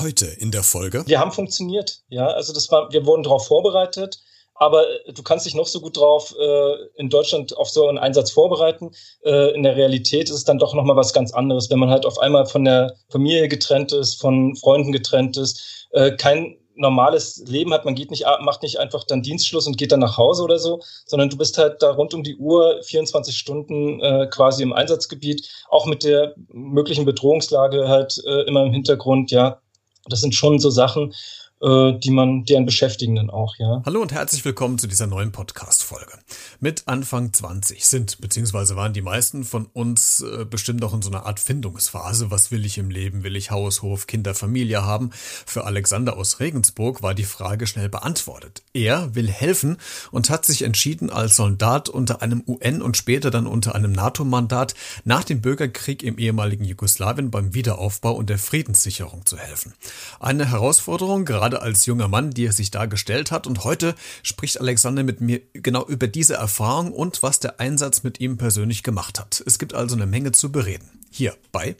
Heute 0.00 0.26
in 0.26 0.50
der 0.50 0.62
Folge. 0.62 1.02
Wir 1.06 1.20
haben 1.20 1.32
funktioniert, 1.32 2.00
ja. 2.08 2.26
Also 2.28 2.52
das 2.52 2.70
war, 2.70 2.90
wir 2.90 3.04
wurden 3.04 3.22
darauf 3.22 3.46
vorbereitet, 3.46 4.20
aber 4.54 4.88
äh, 4.88 5.12
du 5.12 5.22
kannst 5.22 5.44
dich 5.44 5.54
noch 5.54 5.66
so 5.66 5.80
gut 5.80 5.96
drauf 5.96 6.34
äh, 6.40 6.74
in 6.96 7.10
Deutschland 7.10 7.56
auf 7.56 7.68
so 7.68 7.86
einen 7.86 7.98
Einsatz 7.98 8.30
vorbereiten. 8.30 8.92
Äh, 9.24 9.54
in 9.54 9.62
der 9.62 9.76
Realität 9.76 10.30
ist 10.30 10.36
es 10.36 10.44
dann 10.44 10.58
doch 10.58 10.74
nochmal 10.74 10.96
was 10.96 11.12
ganz 11.12 11.32
anderes, 11.32 11.70
wenn 11.70 11.78
man 11.78 11.90
halt 11.90 12.06
auf 12.06 12.18
einmal 12.18 12.46
von 12.46 12.64
der 12.64 12.96
Familie 13.10 13.48
getrennt 13.48 13.92
ist, 13.92 14.20
von 14.20 14.56
Freunden 14.56 14.92
getrennt 14.92 15.36
ist, 15.36 15.88
äh, 15.90 16.12
kein 16.12 16.56
normales 16.76 17.42
Leben 17.46 17.72
hat. 17.74 17.84
Man 17.84 17.94
geht 17.94 18.10
nicht, 18.10 18.24
macht 18.40 18.62
nicht 18.62 18.78
einfach 18.78 19.04
dann 19.04 19.22
Dienstschluss 19.22 19.66
und 19.66 19.76
geht 19.76 19.92
dann 19.92 20.00
nach 20.00 20.16
Hause 20.16 20.42
oder 20.42 20.58
so, 20.58 20.80
sondern 21.04 21.28
du 21.28 21.36
bist 21.36 21.58
halt 21.58 21.82
da 21.82 21.90
rund 21.90 22.14
um 22.14 22.22
die 22.22 22.36
Uhr 22.36 22.80
24 22.82 23.36
Stunden 23.36 24.00
äh, 24.00 24.26
quasi 24.30 24.62
im 24.62 24.72
Einsatzgebiet, 24.72 25.46
auch 25.68 25.86
mit 25.86 26.04
der 26.04 26.34
möglichen 26.48 27.04
Bedrohungslage 27.04 27.88
halt 27.88 28.22
äh, 28.26 28.42
immer 28.42 28.64
im 28.64 28.72
Hintergrund, 28.72 29.30
ja. 29.30 29.60
Das 30.06 30.20
sind 30.20 30.34
schon 30.34 30.58
so 30.58 30.70
Sachen, 30.70 31.14
äh, 31.60 31.98
die 31.98 32.10
man, 32.10 32.44
deren 32.44 32.64
Beschäftigenden 32.64 33.30
auch, 33.30 33.56
ja. 33.58 33.82
Hallo 33.84 34.00
und 34.00 34.12
herzlich 34.12 34.44
willkommen 34.44 34.78
zu 34.78 34.86
dieser 34.86 35.06
neuen 35.06 35.32
Podcast-Folge. 35.32 36.12
Mit 36.58 36.84
Anfang 36.86 37.32
20 37.32 37.86
sind, 37.86 38.20
beziehungsweise 38.20 38.76
waren 38.76 38.92
die 38.92 39.02
meisten 39.02 39.44
von 39.44 39.66
uns 39.66 40.22
äh, 40.22 40.44
bestimmt 40.44 40.82
auch 40.84 40.94
in 40.94 41.02
so 41.02 41.10
einer 41.10 41.26
Art 41.26 41.40
Findungsphase. 41.40 42.30
Was 42.30 42.50
will 42.50 42.64
ich 42.64 42.78
im 42.78 42.90
Leben? 42.90 43.24
Will 43.24 43.36
ich 43.36 43.50
Haus, 43.50 43.82
Hof, 43.82 44.06
Kinder, 44.06 44.34
Familie 44.34 44.84
haben? 44.84 45.10
Für 45.12 45.64
Alexander 45.64 46.16
aus 46.16 46.40
Regensburg 46.40 47.02
war 47.02 47.14
die 47.14 47.24
Frage 47.24 47.66
schnell 47.66 47.88
beantwortet. 47.88 48.62
Er 48.72 49.14
will 49.14 49.28
helfen 49.28 49.76
und 50.10 50.30
hat 50.30 50.46
sich 50.46 50.62
entschieden, 50.62 51.10
als 51.10 51.36
Soldat 51.36 51.88
unter 51.88 52.22
einem 52.22 52.42
UN 52.46 52.82
und 52.82 52.96
später 52.96 53.30
dann 53.30 53.46
unter 53.46 53.74
einem 53.74 53.92
NATO-Mandat 53.92 54.74
nach 55.04 55.24
dem 55.24 55.40
Bürgerkrieg 55.40 56.02
im 56.02 56.18
ehemaligen 56.18 56.64
Jugoslawien 56.64 57.30
beim 57.30 57.54
Wiederaufbau 57.54 58.12
und 58.12 58.30
der 58.30 58.38
Friedenssicherung 58.38 59.26
zu 59.26 59.36
helfen. 59.36 59.74
Eine 60.20 60.50
Herausforderung, 60.50 61.24
gerade 61.24 61.49
gerade 61.50 61.62
als 61.62 61.86
junger 61.86 62.08
Mann, 62.08 62.30
die 62.30 62.46
er 62.46 62.52
sich 62.52 62.70
dargestellt 62.70 63.30
hat. 63.30 63.46
Und 63.46 63.64
heute 63.64 63.94
spricht 64.22 64.60
Alexander 64.60 65.02
mit 65.02 65.20
mir 65.20 65.40
genau 65.52 65.84
über 65.86 66.06
diese 66.06 66.34
Erfahrung 66.34 66.92
und 66.92 67.22
was 67.22 67.40
der 67.40 67.60
Einsatz 67.60 68.02
mit 68.02 68.20
ihm 68.20 68.36
persönlich 68.36 68.82
gemacht 68.82 69.18
hat. 69.18 69.42
Es 69.46 69.58
gibt 69.58 69.74
also 69.74 69.96
eine 69.96 70.06
Menge 70.06 70.32
zu 70.32 70.52
bereden. 70.52 70.88
Hier 71.10 71.34
bei 71.52 71.76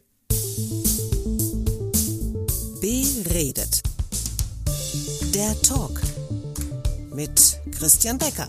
Beredet. 2.80 3.82
Der 5.34 5.60
Talk 5.62 6.00
mit 7.14 7.60
Christian 7.78 8.18
Becker. 8.18 8.46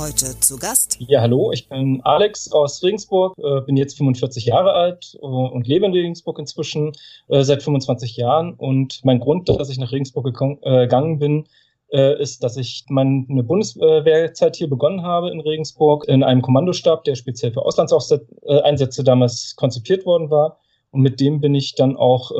Heute 0.00 0.40
zu 0.40 0.56
Gast. 0.56 0.96
Ja, 0.98 1.20
hallo, 1.20 1.52
ich 1.52 1.68
bin 1.68 2.00
Alex 2.04 2.50
aus 2.52 2.82
Regensburg, 2.82 3.36
äh, 3.36 3.60
bin 3.60 3.76
jetzt 3.76 3.98
45 3.98 4.46
Jahre 4.46 4.72
alt 4.72 5.18
äh, 5.20 5.26
und 5.26 5.66
lebe 5.66 5.84
in 5.84 5.92
Regensburg 5.92 6.38
inzwischen 6.38 6.92
äh, 7.28 7.42
seit 7.42 7.62
25 7.62 8.16
Jahren. 8.16 8.54
Und 8.54 9.04
mein 9.04 9.20
Grund, 9.20 9.50
dass 9.50 9.68
ich 9.68 9.78
nach 9.78 9.92
Regensburg 9.92 10.24
gegangen 10.24 11.18
bin, 11.18 11.44
ist, 11.90 12.44
dass 12.44 12.56
ich 12.56 12.84
meine 12.88 13.42
Bundeswehrzeit 13.42 14.56
hier 14.56 14.70
begonnen 14.70 15.02
habe 15.02 15.30
in 15.30 15.40
Regensburg, 15.40 16.06
in 16.08 16.22
einem 16.22 16.40
Kommandostab, 16.40 17.02
der 17.02 17.16
speziell 17.16 17.52
für 17.52 17.66
Auslandseinsätze 17.66 19.02
damals 19.02 19.54
konzipiert 19.56 20.06
worden 20.06 20.30
war. 20.30 20.60
Und 20.92 21.02
mit 21.02 21.20
dem 21.20 21.40
bin 21.40 21.54
ich 21.54 21.74
dann 21.74 21.96
auch 21.96 22.30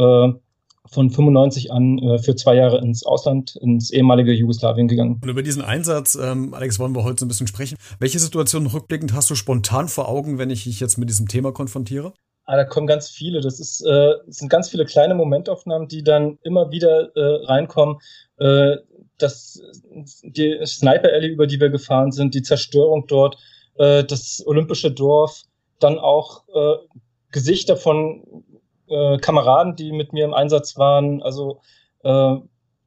von 0.92 1.10
95 1.10 1.72
an 1.72 1.98
äh, 1.98 2.18
für 2.18 2.34
zwei 2.34 2.56
Jahre 2.56 2.78
ins 2.78 3.04
Ausland, 3.04 3.56
ins 3.56 3.90
ehemalige 3.90 4.32
Jugoslawien 4.32 4.88
gegangen. 4.88 5.18
Und 5.22 5.28
über 5.28 5.42
diesen 5.42 5.62
Einsatz, 5.62 6.18
ähm, 6.20 6.52
Alex, 6.52 6.78
wollen 6.78 6.94
wir 6.94 7.04
heute 7.04 7.20
so 7.20 7.26
ein 7.26 7.28
bisschen 7.28 7.46
sprechen. 7.46 7.76
Welche 7.98 8.18
Situation 8.18 8.66
rückblickend 8.66 9.14
hast 9.14 9.30
du 9.30 9.34
spontan 9.34 9.88
vor 9.88 10.08
Augen, 10.08 10.38
wenn 10.38 10.50
ich 10.50 10.64
dich 10.64 10.80
jetzt 10.80 10.98
mit 10.98 11.08
diesem 11.08 11.28
Thema 11.28 11.52
konfrontiere? 11.52 12.12
Ah, 12.44 12.56
da 12.56 12.64
kommen 12.64 12.88
ganz 12.88 13.08
viele. 13.08 13.40
Das, 13.40 13.60
ist, 13.60 13.80
äh, 13.82 14.14
sind 14.26 14.48
ganz 14.48 14.68
viele 14.68 14.84
kleine 14.84 15.14
Momentaufnahmen, 15.14 15.86
die 15.86 16.02
dann 16.02 16.38
immer 16.42 16.72
wieder 16.72 17.14
äh, 17.14 17.44
reinkommen. 17.46 17.98
Äh, 18.38 18.78
das, 19.18 19.62
die 20.22 20.58
Sniper 20.64 21.12
Alley, 21.12 21.28
über 21.28 21.46
die 21.46 21.60
wir 21.60 21.68
gefahren 21.68 22.10
sind, 22.10 22.34
die 22.34 22.42
Zerstörung 22.42 23.06
dort, 23.06 23.36
äh, 23.76 24.02
das 24.02 24.42
olympische 24.44 24.90
Dorf, 24.90 25.42
dann 25.78 25.98
auch 25.98 26.44
äh, 26.48 26.76
Gesichter 27.30 27.76
von 27.76 28.24
äh, 28.90 29.18
Kameraden, 29.18 29.76
die 29.76 29.92
mit 29.92 30.12
mir 30.12 30.24
im 30.24 30.34
Einsatz 30.34 30.76
waren. 30.76 31.22
Also 31.22 31.60
äh, 32.02 32.36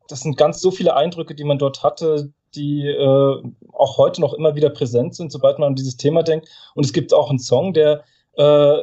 das 0.08 0.22
sind 0.22 0.38
ganz 0.38 0.62
so 0.62 0.72
viele 0.72 0.96
Eindrücke, 0.96 1.36
die 1.36 1.44
man 1.44 1.58
dort 1.58 1.84
hatte, 1.84 2.31
die 2.56 2.88
äh, 2.88 3.44
auch 3.72 3.97
heute 3.97 4.22
noch 4.22 4.34
immer 4.34 4.56
wieder 4.56 4.69
präsent 4.69 5.16
sind, 5.16 5.31
sobald 5.31 5.59
man 5.59 5.69
an 5.69 5.75
dieses 5.75 5.97
Thema 5.97 6.24
denkt. 6.24 6.47
Und 6.75 6.86
es 6.86 6.94
gibt 6.94 7.14
auch 7.14 7.30
einen 7.30 7.40
Song, 7.40 7.74
der 7.74 8.03
äh, 8.38 8.78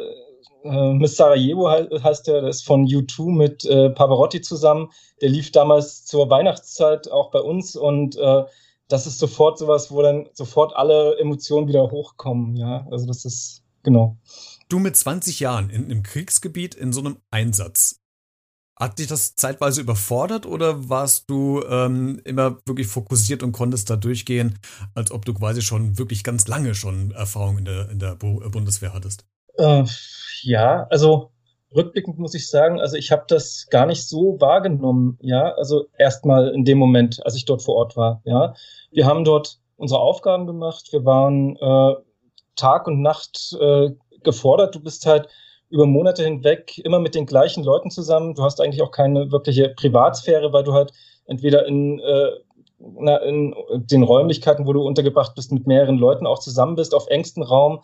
äh, 0.65 0.93
Miss 0.93 1.17
Sarajevo 1.17 1.71
heißt 1.71 2.27
der, 2.27 2.41
der 2.41 2.51
ist 2.51 2.65
von 2.65 2.87
U2 2.87 3.31
mit 3.31 3.65
äh, 3.65 3.91
Pavarotti 3.91 4.41
zusammen. 4.41 4.91
Der 5.21 5.29
lief 5.29 5.53
damals 5.53 6.05
zur 6.05 6.31
Weihnachtszeit 6.31 7.11
auch 7.11 7.31
bei 7.31 7.41
uns 7.41 7.77
und 7.77 8.17
äh, 8.17 8.45
das 8.89 9.07
ist 9.07 9.19
sofort 9.19 9.59
sowas, 9.59 9.93
wo 9.93 10.03
dann 10.03 10.29
sofort 10.33 10.75
alle 10.75 11.17
Emotionen 11.19 11.69
wieder 11.69 11.91
hochkommen. 11.91 12.57
Ja, 12.57 12.87
also 12.91 13.07
das 13.07 13.25
ist 13.25 13.63
genau. 13.83 14.17
Du 14.71 14.79
mit 14.79 14.97
20 14.97 15.41
Jahren 15.41 15.69
in 15.69 15.87
einem 15.87 16.05
Kriegsgebiet 16.05 16.77
in 16.77 16.93
so 16.93 17.01
einem 17.01 17.17
Einsatz. 17.33 18.01
Hat 18.77 19.01
dich 19.01 19.09
das 19.09 19.35
zeitweise 19.35 19.81
überfordert 19.81 20.47
oder 20.47 20.89
warst 20.89 21.29
du 21.29 21.61
ähm, 21.69 22.21
immer 22.25 22.57
wirklich 22.67 22.87
fokussiert 22.87 23.43
und 23.43 23.51
konntest 23.51 23.91
da 23.91 23.97
durchgehen, 23.97 24.61
als 24.95 25.11
ob 25.11 25.25
du 25.25 25.35
quasi 25.35 25.61
schon 25.61 25.99
wirklich 25.99 26.23
ganz 26.23 26.47
lange 26.47 26.77
schon 26.77 27.11
Erfahrung 27.11 27.59
in 27.59 27.65
der, 27.65 27.91
in 27.91 27.99
der 27.99 28.15
Bundeswehr 28.15 28.95
hattest? 28.95 29.27
Äh, 29.55 29.85
ja, 30.43 30.87
also 30.89 31.33
rückblickend 31.75 32.21
muss 32.21 32.35
ich 32.35 32.49
sagen, 32.49 32.81
also 32.81 32.97
ich 32.97 33.11
habe 33.11 33.25
das 33.27 33.67
gar 33.71 33.87
nicht 33.87 34.07
so 34.07 34.41
wahrgenommen, 34.41 35.19
ja, 35.21 35.53
also 35.55 35.89
erstmal 35.99 36.55
in 36.55 36.65
dem 36.65 36.79
Moment, 36.79 37.27
als 37.27 37.35
ich 37.35 37.45
dort 37.45 37.63
vor 37.63 37.75
Ort 37.75 37.97
war, 37.97 38.23
ja. 38.25 38.55
Wir 38.93 39.05
haben 39.05 39.25
dort 39.25 39.59
unsere 39.77 40.01
Aufgaben 40.01 40.47
gemacht, 40.47 40.93
wir 40.93 41.05
waren 41.05 41.57
äh, 41.57 41.95
Tag 42.55 42.87
und 42.87 43.03
Nacht 43.03 43.57
äh, 43.61 43.91
gefordert. 44.25 44.75
Du 44.75 44.81
bist 44.81 45.07
halt 45.07 45.29
über 45.71 45.87
Monate 45.87 46.25
hinweg 46.25 46.79
immer 46.79 46.99
mit 46.99 47.15
den 47.15 47.27
gleichen 47.27 47.65
Leuten 47.65 47.91
zusammen. 47.91 48.35
Du 48.35 48.43
hast 48.43 48.61
eigentlich 48.61 48.83
auch 48.83 48.91
keine 48.91 49.31
wirkliche 49.31 49.69
Privatsphäre, 49.71 50.53
weil 50.53 50.65
du 50.65 50.73
halt 50.73 50.93
entweder 51.27 51.67
in, 51.67 52.01
äh, 52.01 52.31
na, 52.79 53.19
in 53.19 53.55
den 53.71 54.03
Räumlichkeiten, 54.03 54.67
wo 54.67 54.73
du 54.73 54.83
untergebracht 54.83 55.35
bist, 55.35 55.53
mit 55.53 55.67
mehreren 55.67 55.99
Leuten 55.99 56.27
auch 56.27 56.41
zusammen 56.41 56.75
bist, 56.75 56.95
auf 56.95 57.07
engstem 57.07 57.45
Raum. 57.45 57.83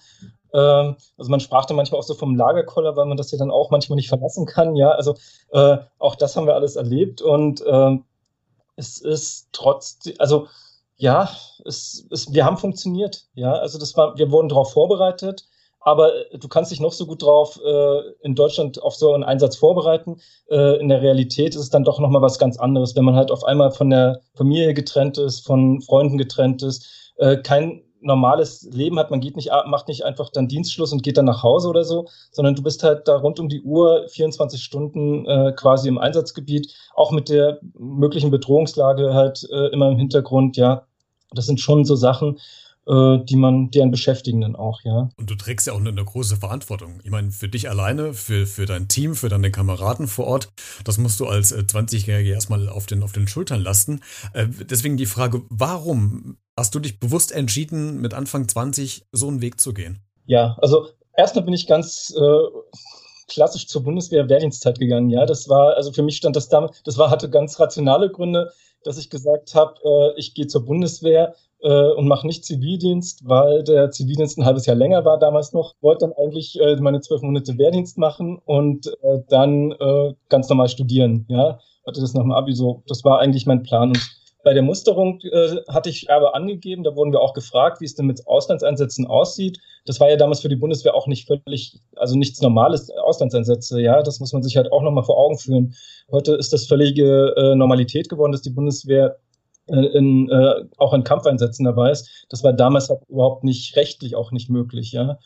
Ähm, 0.52 0.96
also 1.16 1.30
man 1.30 1.40
sprach 1.40 1.66
da 1.66 1.74
manchmal 1.74 2.00
auch 2.00 2.04
so 2.04 2.14
vom 2.14 2.34
Lagerkoller, 2.34 2.96
weil 2.96 3.06
man 3.06 3.16
das 3.16 3.30
ja 3.30 3.38
dann 3.38 3.50
auch 3.52 3.70
manchmal 3.70 3.96
nicht 3.96 4.08
verlassen 4.08 4.46
kann. 4.46 4.74
Ja, 4.74 4.90
also 4.90 5.14
äh, 5.50 5.78
auch 5.98 6.16
das 6.16 6.36
haben 6.36 6.46
wir 6.46 6.54
alles 6.54 6.76
erlebt 6.76 7.22
und 7.22 7.64
äh, 7.64 7.98
es 8.76 9.00
ist 9.00 9.48
trotzdem, 9.52 10.14
also 10.18 10.48
ja, 10.96 11.30
es, 11.64 12.06
es, 12.10 12.32
wir 12.32 12.44
haben 12.44 12.56
funktioniert. 12.56 13.26
Ja, 13.34 13.52
also 13.52 13.78
das 13.78 13.96
war, 13.96 14.16
wir 14.18 14.30
wurden 14.30 14.48
darauf 14.48 14.72
vorbereitet 14.72 15.46
aber 15.86 16.32
äh, 16.32 16.38
du 16.38 16.48
kannst 16.48 16.72
dich 16.72 16.80
noch 16.80 16.92
so 16.92 17.06
gut 17.06 17.22
drauf 17.22 17.60
äh, 17.64 18.00
in 18.20 18.34
Deutschland 18.34 18.82
auf 18.82 18.96
so 18.96 19.12
einen 19.14 19.22
Einsatz 19.22 19.56
vorbereiten. 19.56 20.16
Äh, 20.50 20.80
in 20.80 20.88
der 20.88 21.00
Realität 21.00 21.54
ist 21.54 21.62
es 21.62 21.70
dann 21.70 21.84
doch 21.84 22.00
nochmal 22.00 22.22
was 22.22 22.40
ganz 22.40 22.58
anderes, 22.58 22.96
wenn 22.96 23.04
man 23.04 23.14
halt 23.14 23.30
auf 23.30 23.44
einmal 23.44 23.70
von 23.70 23.90
der 23.90 24.20
Familie 24.34 24.74
getrennt 24.74 25.16
ist, 25.16 25.46
von 25.46 25.80
Freunden 25.80 26.18
getrennt 26.18 26.62
ist, 26.62 27.12
äh, 27.18 27.36
kein 27.36 27.82
normales 28.00 28.68
Leben 28.72 28.98
hat, 28.98 29.10
man 29.10 29.20
geht 29.20 29.36
nicht, 29.36 29.50
macht 29.66 29.88
nicht 29.88 30.04
einfach 30.04 30.28
dann 30.30 30.48
Dienstschluss 30.48 30.92
und 30.92 31.02
geht 31.02 31.16
dann 31.16 31.24
nach 31.24 31.42
Hause 31.42 31.68
oder 31.68 31.84
so, 31.84 32.06
sondern 32.30 32.54
du 32.54 32.62
bist 32.62 32.82
halt 32.82 33.08
da 33.08 33.16
rund 33.16 33.40
um 33.40 33.48
die 33.48 33.62
Uhr 33.62 34.06
24 34.08 34.62
Stunden 34.62 35.24
äh, 35.26 35.52
quasi 35.56 35.88
im 35.88 35.98
Einsatzgebiet, 35.98 36.74
auch 36.94 37.10
mit 37.12 37.28
der 37.28 37.60
möglichen 37.78 38.30
Bedrohungslage 38.30 39.14
halt 39.14 39.48
äh, 39.50 39.68
immer 39.68 39.88
im 39.88 39.98
Hintergrund, 39.98 40.56
ja. 40.56 40.84
Das 41.32 41.46
sind 41.46 41.60
schon 41.60 41.84
so 41.84 41.96
Sachen, 41.96 42.38
die 42.88 43.36
man, 43.36 43.70
deren 43.72 43.90
Beschäftigenden 43.90 44.54
auch, 44.54 44.80
ja. 44.84 45.08
Und 45.16 45.28
du 45.28 45.34
trägst 45.34 45.66
ja 45.66 45.72
auch 45.72 45.80
eine, 45.80 45.88
eine 45.88 46.04
große 46.04 46.36
Verantwortung. 46.36 47.00
Ich 47.02 47.10
meine, 47.10 47.32
für 47.32 47.48
dich 47.48 47.68
alleine, 47.68 48.14
für, 48.14 48.46
für 48.46 48.64
dein 48.64 48.86
Team, 48.86 49.16
für 49.16 49.28
deine 49.28 49.50
Kameraden 49.50 50.06
vor 50.06 50.26
Ort, 50.26 50.52
das 50.84 50.96
musst 50.98 51.18
du 51.18 51.26
als 51.26 51.52
20-Jährige 51.52 52.30
äh, 52.30 52.34
erstmal 52.34 52.68
auf 52.68 52.86
den, 52.86 53.02
auf 53.02 53.10
den 53.10 53.26
Schultern 53.26 53.60
lasten. 53.60 54.02
Äh, 54.34 54.46
deswegen 54.70 54.96
die 54.96 55.06
Frage, 55.06 55.42
warum 55.48 56.36
hast 56.56 56.74
du 56.74 56.78
dich 56.78 57.00
bewusst 57.00 57.32
entschieden, 57.32 58.00
mit 58.00 58.14
Anfang 58.14 58.48
20 58.48 59.06
so 59.12 59.28
einen 59.28 59.40
Weg 59.40 59.60
zu 59.60 59.74
gehen? 59.74 60.00
Ja, 60.24 60.56
also 60.60 60.88
erstmal 61.16 61.44
bin 61.44 61.54
ich 61.54 61.66
ganz 61.66 62.14
äh, 62.16 62.82
klassisch 63.28 63.66
zur 63.66 63.82
Bundeswehr 63.82 64.28
Wehrdienstzeit 64.28 64.78
gegangen. 64.78 65.10
Ja, 65.10 65.26
das 65.26 65.48
war, 65.48 65.74
also 65.76 65.92
für 65.92 66.02
mich 66.02 66.16
stand 66.16 66.36
das 66.36 66.48
damals, 66.48 66.82
das 66.84 66.98
war, 66.98 67.10
hatte 67.10 67.28
ganz 67.30 67.58
rationale 67.58 68.10
Gründe, 68.10 68.52
dass 68.84 68.98
ich 68.98 69.10
gesagt 69.10 69.54
habe, 69.54 69.74
äh, 69.84 70.18
ich 70.18 70.34
gehe 70.34 70.46
zur 70.46 70.64
Bundeswehr, 70.64 71.34
äh, 71.60 71.92
und 71.92 72.08
mache 72.08 72.26
nicht 72.26 72.44
Zivildienst, 72.44 73.26
weil 73.26 73.64
der 73.64 73.90
Zivildienst 73.90 74.38
ein 74.38 74.44
halbes 74.44 74.66
Jahr 74.66 74.76
länger 74.76 75.04
war 75.04 75.18
damals 75.18 75.52
noch. 75.52 75.74
Wollte 75.80 76.06
dann 76.06 76.14
eigentlich 76.14 76.58
äh, 76.60 76.76
meine 76.76 77.00
zwölf 77.00 77.22
Monate 77.22 77.56
Wehrdienst 77.58 77.98
machen 77.98 78.38
und 78.44 78.86
äh, 78.86 79.22
dann 79.28 79.72
äh, 79.72 80.14
ganz 80.28 80.48
normal 80.48 80.68
studieren. 80.68 81.26
Ja, 81.28 81.58
hatte 81.86 82.00
das 82.00 82.14
nach 82.14 82.22
dem 82.22 82.32
Abi 82.32 82.54
so. 82.54 82.82
Das 82.86 83.04
war 83.04 83.20
eigentlich 83.20 83.46
mein 83.46 83.62
Plan. 83.62 83.90
Und 83.90 84.16
bei 84.46 84.54
der 84.54 84.62
Musterung 84.62 85.20
äh, 85.22 85.56
hatte 85.68 85.90
ich 85.90 86.08
aber 86.08 86.36
angegeben, 86.36 86.84
da 86.84 86.94
wurden 86.94 87.10
wir 87.10 87.20
auch 87.20 87.34
gefragt, 87.34 87.80
wie 87.80 87.84
es 87.84 87.96
denn 87.96 88.06
mit 88.06 88.24
Auslandseinsätzen 88.28 89.04
aussieht. 89.04 89.58
Das 89.86 89.98
war 89.98 90.08
ja 90.08 90.16
damals 90.16 90.40
für 90.40 90.48
die 90.48 90.54
Bundeswehr 90.54 90.94
auch 90.94 91.08
nicht 91.08 91.26
völlig, 91.26 91.80
also 91.96 92.16
nichts 92.16 92.40
Normales, 92.40 92.88
Auslandseinsätze, 92.90 93.80
ja, 93.80 94.04
das 94.04 94.20
muss 94.20 94.32
man 94.32 94.44
sich 94.44 94.56
halt 94.56 94.70
auch 94.70 94.82
nochmal 94.82 95.02
vor 95.02 95.18
Augen 95.18 95.36
führen. 95.36 95.74
Heute 96.12 96.36
ist 96.36 96.52
das 96.52 96.66
völlige 96.66 97.34
äh, 97.36 97.56
Normalität 97.56 98.08
geworden, 98.08 98.30
dass 98.30 98.42
die 98.42 98.50
Bundeswehr 98.50 99.16
in, 99.66 100.30
äh, 100.30 100.64
auch 100.78 100.94
in 100.94 101.04
Kampfeinsätzen 101.04 101.64
dabei 101.64 101.90
ist. 101.90 102.26
Das 102.28 102.44
war 102.44 102.52
damals 102.52 102.88
halt 102.88 103.00
überhaupt 103.08 103.44
nicht 103.44 103.76
rechtlich 103.76 104.14
auch 104.14 104.32
nicht 104.32 104.48
möglich, 104.50 104.92
ja. 104.92 105.18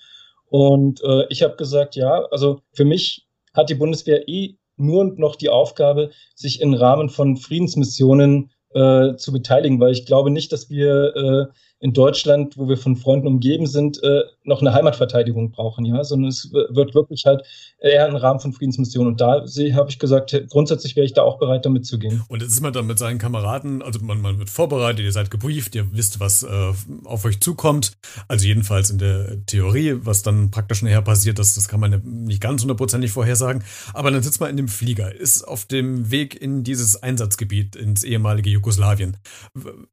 Und 0.46 1.02
äh, 1.04 1.26
ich 1.28 1.42
habe 1.42 1.56
gesagt, 1.56 1.94
ja, 1.94 2.24
also 2.30 2.60
für 2.72 2.84
mich 2.84 3.26
hat 3.54 3.70
die 3.70 3.74
Bundeswehr 3.74 4.28
eh 4.28 4.56
nur 4.76 5.04
noch 5.04 5.36
die 5.36 5.50
Aufgabe, 5.50 6.10
sich 6.34 6.60
im 6.60 6.74
Rahmen 6.74 7.08
von 7.08 7.36
Friedensmissionen 7.36 8.50
äh, 8.74 9.14
zu 9.16 9.32
beteiligen, 9.32 9.80
weil 9.80 9.92
ich 9.92 10.06
glaube 10.06 10.30
nicht, 10.30 10.52
dass 10.52 10.70
wir 10.70 11.14
äh, 11.14 11.54
in 11.80 11.94
Deutschland, 11.94 12.58
wo 12.58 12.68
wir 12.68 12.76
von 12.76 12.94
Freunden 12.94 13.26
umgeben 13.26 13.66
sind, 13.66 14.02
äh, 14.02 14.20
noch 14.44 14.60
eine 14.60 14.74
Heimatverteidigung 14.74 15.50
brauchen, 15.50 15.86
ja, 15.86 16.04
sondern 16.04 16.28
es 16.28 16.52
wird 16.52 16.94
wirklich 16.94 17.24
halt 17.24 17.42
eher 17.80 18.06
im 18.06 18.16
Rahmen 18.16 18.38
von 18.38 18.52
Friedensmissionen. 18.52 19.12
Und 19.12 19.20
da 19.20 19.44
habe 19.46 19.88
ich 19.88 19.98
gesagt, 19.98 20.38
grundsätzlich 20.50 20.94
wäre 20.94 21.06
ich 21.06 21.14
da 21.14 21.22
auch 21.22 21.38
bereit, 21.38 21.64
damit 21.64 21.86
zu 21.86 21.98
gehen. 21.98 22.22
Und 22.28 22.42
jetzt 22.42 22.52
ist 22.52 22.60
man 22.60 22.74
dann 22.74 22.86
mit 22.86 22.98
seinen 22.98 23.18
Kameraden, 23.18 23.82
also 23.82 23.98
man, 24.00 24.20
man 24.20 24.38
wird 24.38 24.50
vorbereitet, 24.50 25.04
ihr 25.04 25.12
seid 25.12 25.30
gebrieft, 25.30 25.74
ihr 25.74 25.90
wisst, 25.92 26.20
was 26.20 26.42
äh, 26.42 26.72
auf 27.04 27.24
euch 27.24 27.40
zukommt. 27.40 27.92
Also 28.28 28.46
jedenfalls 28.46 28.90
in 28.90 28.98
der 28.98 29.46
Theorie, 29.46 29.94
was 30.02 30.22
dann 30.22 30.50
praktisch 30.50 30.82
nachher 30.82 31.02
passiert, 31.02 31.38
das, 31.38 31.54
das 31.54 31.68
kann 31.68 31.80
man 31.80 32.02
nicht 32.04 32.42
ganz 32.42 32.60
hundertprozentig 32.60 33.10
vorhersagen. 33.10 33.64
Aber 33.94 34.10
dann 34.10 34.22
sitzt 34.22 34.40
man 34.40 34.50
in 34.50 34.58
dem 34.58 34.68
Flieger, 34.68 35.14
ist 35.14 35.48
auf 35.48 35.64
dem 35.64 36.10
Weg 36.10 36.40
in 36.40 36.62
dieses 36.62 37.02
Einsatzgebiet, 37.02 37.74
ins 37.74 38.04
ehemalige 38.04 38.50
Jugoslawien. 38.50 39.16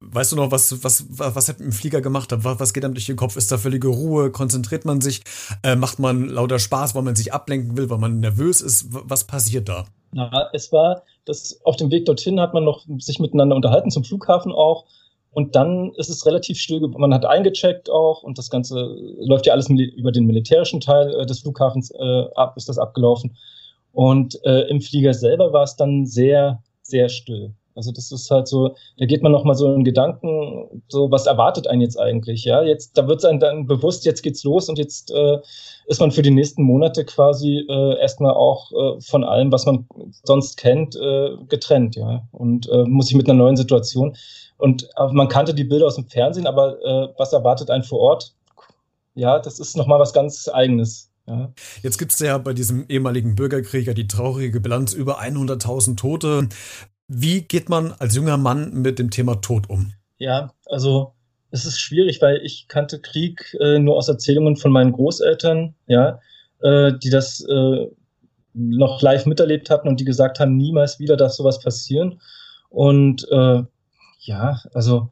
Weißt 0.02 0.34
du 0.34 0.36
noch, 0.36 0.52
was, 0.52 0.84
was, 0.84 1.06
was, 1.10 1.36
was 1.36 1.48
hat 1.48 1.62
im 1.62 1.72
Flieger 1.78 2.02
gemacht? 2.02 2.32
Was, 2.32 2.60
was 2.60 2.74
geht 2.74 2.84
einem 2.84 2.94
durch 2.94 3.06
den 3.06 3.16
Kopf? 3.16 3.38
Ist 3.38 3.52
da 3.52 3.58
völlige 3.58 3.88
Ruhe? 3.88 4.32
Konzentriert 4.32 4.86
man 4.86 5.02
sich? 5.02 5.22
Äh, 5.64 5.76
macht 5.76 6.00
man 6.00 6.28
lauter 6.28 6.60
Spaß, 6.60 6.96
weil 6.96 7.04
man 7.04 7.16
sich 7.16 7.34
ablenken 7.34 7.78
will, 7.78 7.90
weil 7.90 7.98
man 7.98 8.20
nervös 8.20 8.62
ist? 8.62 8.88
Was 8.90 9.26
passiert 9.26 9.70
da? 9.70 9.86
Na, 10.12 10.50
es 10.54 10.72
war, 10.72 11.04
das 11.26 11.60
auf 11.64 11.76
dem 11.76 11.92
Weg 11.92 12.06
dorthin 12.06 12.40
hat 12.40 12.54
man 12.54 12.64
noch 12.64 12.86
sich 13.00 13.20
miteinander 13.20 13.56
unterhalten 13.56 13.92
zum 13.92 14.04
Flughafen 14.04 14.52
auch. 14.52 14.86
Und 15.32 15.56
dann 15.56 15.94
ist 15.98 16.10
es 16.10 16.26
relativ 16.26 16.58
still. 16.58 16.80
Man 16.98 17.14
hat 17.14 17.26
eingecheckt 17.26 17.90
auch 17.92 18.24
und 18.24 18.38
das 18.38 18.50
Ganze 18.50 18.96
läuft 19.20 19.46
ja 19.46 19.54
alles 19.54 19.70
über 19.70 20.12
den 20.12 20.26
militärischen 20.26 20.80
Teil 20.80 21.14
äh, 21.14 21.26
des 21.26 21.42
Flughafens 21.42 21.92
äh, 21.92 22.26
ab, 22.36 22.58
ist 22.58 22.70
das 22.70 22.80
abgelaufen. 22.80 23.38
Und 23.92 24.44
äh, 24.46 24.62
im 24.70 24.82
Flieger 24.82 25.14
selber 25.14 25.54
war 25.54 25.64
es 25.64 25.76
dann 25.76 26.06
sehr, 26.06 26.64
sehr 26.82 27.10
still. 27.10 27.54
Also 27.78 27.92
das 27.92 28.12
ist 28.12 28.32
halt 28.32 28.48
so, 28.48 28.76
da 28.98 29.06
geht 29.06 29.22
man 29.22 29.32
nochmal 29.32 29.54
so 29.56 29.72
in 29.72 29.84
Gedanken, 29.84 30.84
so 30.88 31.12
was 31.12 31.28
erwartet 31.28 31.68
einen 31.68 31.82
jetzt 31.82 32.00
eigentlich, 32.00 32.44
ja? 32.44 32.64
Jetzt, 32.64 32.98
da 32.98 33.08
wird 33.08 33.20
es 33.20 33.26
einem 33.26 33.40
dann 33.40 33.68
bewusst, 33.68 34.04
jetzt 34.04 34.24
geht's 34.24 34.44
los 34.44 34.68
und 34.68 34.80
jetzt 34.80 35.12
äh, 35.12 35.38
ist 35.86 36.02
man 36.02 36.12
für 36.12 36.24
die 36.24 36.32
nächsten 36.32 36.64
Monate 36.64 37.06
quasi 37.06 37.66
äh, 37.70 38.00
erstmal 38.00 38.34
auch 38.34 38.72
äh, 38.72 39.02
von 39.02 39.24
allem, 39.24 39.52
was 39.52 39.68
man 39.68 39.88
sonst 40.24 40.58
kennt, 40.58 40.96
äh, 40.96 41.38
getrennt, 41.48 41.96
ja. 41.96 42.28
Und 42.32 42.68
äh, 42.70 42.84
muss 42.86 43.08
sich 43.08 43.16
mit 43.16 43.30
einer 43.30 43.38
neuen 43.38 43.58
Situation. 43.58 44.18
Und 44.58 44.90
äh, 44.98 45.08
man 45.12 45.28
kannte 45.28 45.54
die 45.54 45.64
Bilder 45.64 45.86
aus 45.86 45.96
dem 45.96 46.08
Fernsehen, 46.08 46.48
aber 46.48 46.84
äh, 46.84 47.14
was 47.18 47.32
erwartet 47.32 47.70
einen 47.70 47.84
vor 47.84 48.00
Ort? 48.00 48.34
Ja, 49.14 49.38
das 49.38 49.60
ist 49.60 49.78
nochmal 49.78 50.00
was 50.00 50.14
ganz 50.14 50.50
Eigenes. 50.50 51.12
Jetzt 51.84 51.98
gibt 51.98 52.14
es 52.14 52.20
ja 52.20 52.38
bei 52.38 52.54
diesem 52.54 52.86
ehemaligen 52.88 53.36
Bürgerkrieg 53.36 53.86
ja 53.86 53.94
die 53.94 54.08
traurige 54.08 54.62
Bilanz 54.62 54.94
über 54.94 55.22
100.000 55.22 55.98
Tote. 55.98 56.48
Wie 57.08 57.42
geht 57.42 57.70
man 57.70 57.94
als 58.00 58.16
junger 58.16 58.38
Mann 58.38 58.74
mit 58.74 59.00
dem 59.00 59.10
Thema 59.10 59.36
Tod 59.36 59.70
um? 59.70 59.94
Ja, 60.18 60.54
also 60.66 61.14
es 61.52 61.66
ist 61.66 61.80
schwierig, 61.80 62.22
weil 62.22 62.42
ich 62.44 62.68
kannte 62.68 63.00
Krieg 63.00 63.56
äh, 63.62 63.80
nur 63.80 63.96
aus 63.96 64.10
Erzählungen 64.10 64.58
von 64.58 64.72
meinen 64.72 64.92
Großeltern, 64.92 65.76
ja, 65.88 66.20
äh, 66.62 66.92
die 67.02 67.10
das 67.10 67.42
äh, 67.42 67.88
noch 68.54 69.02
live 69.02 69.26
miterlebt 69.26 69.70
hatten 69.70 69.88
und 69.88 70.00
die 70.00 70.06
gesagt 70.06 70.40
haben, 70.40 70.58
niemals 70.58 71.00
wieder 71.00 71.16
darf 71.16 71.32
sowas 71.32 71.60
passieren. 71.60 72.20
Und 72.70 73.26
äh, 73.32 73.64
ja, 74.20 74.62
also 74.74 75.10